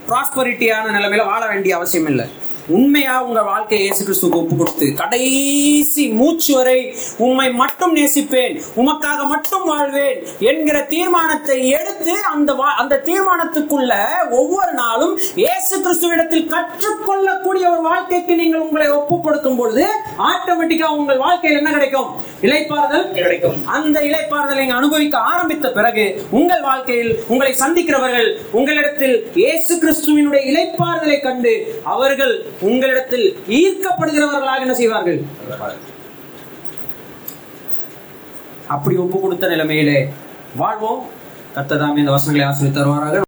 ப்ராஸ்பரிட்டியான 0.08 0.91
நிலைமையில 0.98 1.26
வாழ 1.26 1.48
வேண்டிய 1.48 1.76
அவசியம் 1.76 2.06
இல்லை. 2.06 2.26
உண்மையா 2.71 3.13
உங்க 3.21 3.41
வாழ்க்கையை 3.43 3.84
இயேசு 3.84 4.02
கிறிஸ்துவுக்கு 4.04 4.39
ஒப்பு 4.39 4.56
கொடுத்து 4.56 4.88
கடைசி 4.95 6.04
மூச்சு 6.17 6.52
வரை 6.56 6.78
உண்மை 7.19 7.47
மட்டும் 7.60 7.93
நேசிப்பேன் 7.93 8.54
உமக்காக 8.78 9.26
மட்டும் 9.28 9.65
வாழ்வேன் 9.65 10.17
என்கிற 10.50 10.78
தீர்மானத்தை 10.89 11.58
எடுத்து 11.71 12.13
அந்த 12.32 12.52
வா- 12.54 12.76
அந்த 12.78 13.02
தீர்மானத்துக்குள்ள 13.06 13.93
ஒவ்வொரு 14.39 14.71
நாளும் 14.74 15.13
இயேசு 15.36 15.74
கிறிஸ்துவிடத்தில் 15.82 16.50
கற்றுக்கொள்ளக்கூடிய 16.54 17.65
ஒரு 17.71 17.82
வாழ்க்கைக்கு 17.84 18.36
நீங்கள் 18.36 18.62
உங்களை 18.62 18.88
ஒப்பு 18.95 19.17
கொடுக்கும் 19.21 19.58
பொழுது 19.58 19.86
ஆட்டோமேட்டிக்கா 20.28 20.89
உங்கள் 20.95 21.17
வாழ்க்கையில் 21.17 21.60
என்ன 21.60 21.71
கிடைக்கும் 21.71 22.10
இலைப்பாறுதல் 22.43 23.08
கிடைக்கும். 23.15 23.58
அந்த 23.74 23.97
இலைப்பாறுதலை 24.02 24.60
நீங்க 24.62 24.76
அனுபவிக்க 24.76 25.17
ஆரம்பித்த 25.30 25.67
பிறகு 25.71 26.06
உங்கள் 26.32 26.62
வாழ்க்கையில் 26.62 27.12
உங்களை 27.28 27.52
சந்திக்கிறவர்கள் 27.62 28.30
உங்களிடத்தில் 28.51 29.16
இயேசு 29.36 29.74
கிறிஸ்துவினுடைய 29.78 30.43
இலைப்பாறுதலை 30.51 31.20
கண்டு 31.22 31.53
அவர்கள் 31.88 32.34
உங்களிடத்தில் 32.60 33.26
ஈர்க்கப்படுகிறவர்களாக 33.47 34.60
என்ன 34.60 34.74
செய்வார்கள்? 34.74 35.20
அப்படி 38.68 38.95
ஒப்பு 38.97 39.20
கொடுத்த 39.20 39.47
நிலைமையிலே 39.47 39.99
வாழ்வோம். 40.56 41.02
கத்ததாமே 41.56 41.97
இந்த 41.97 42.12
வசனங்களை 42.12 42.52
ஆசிரியர் 42.52 42.78
தருவாராக. 42.78 43.18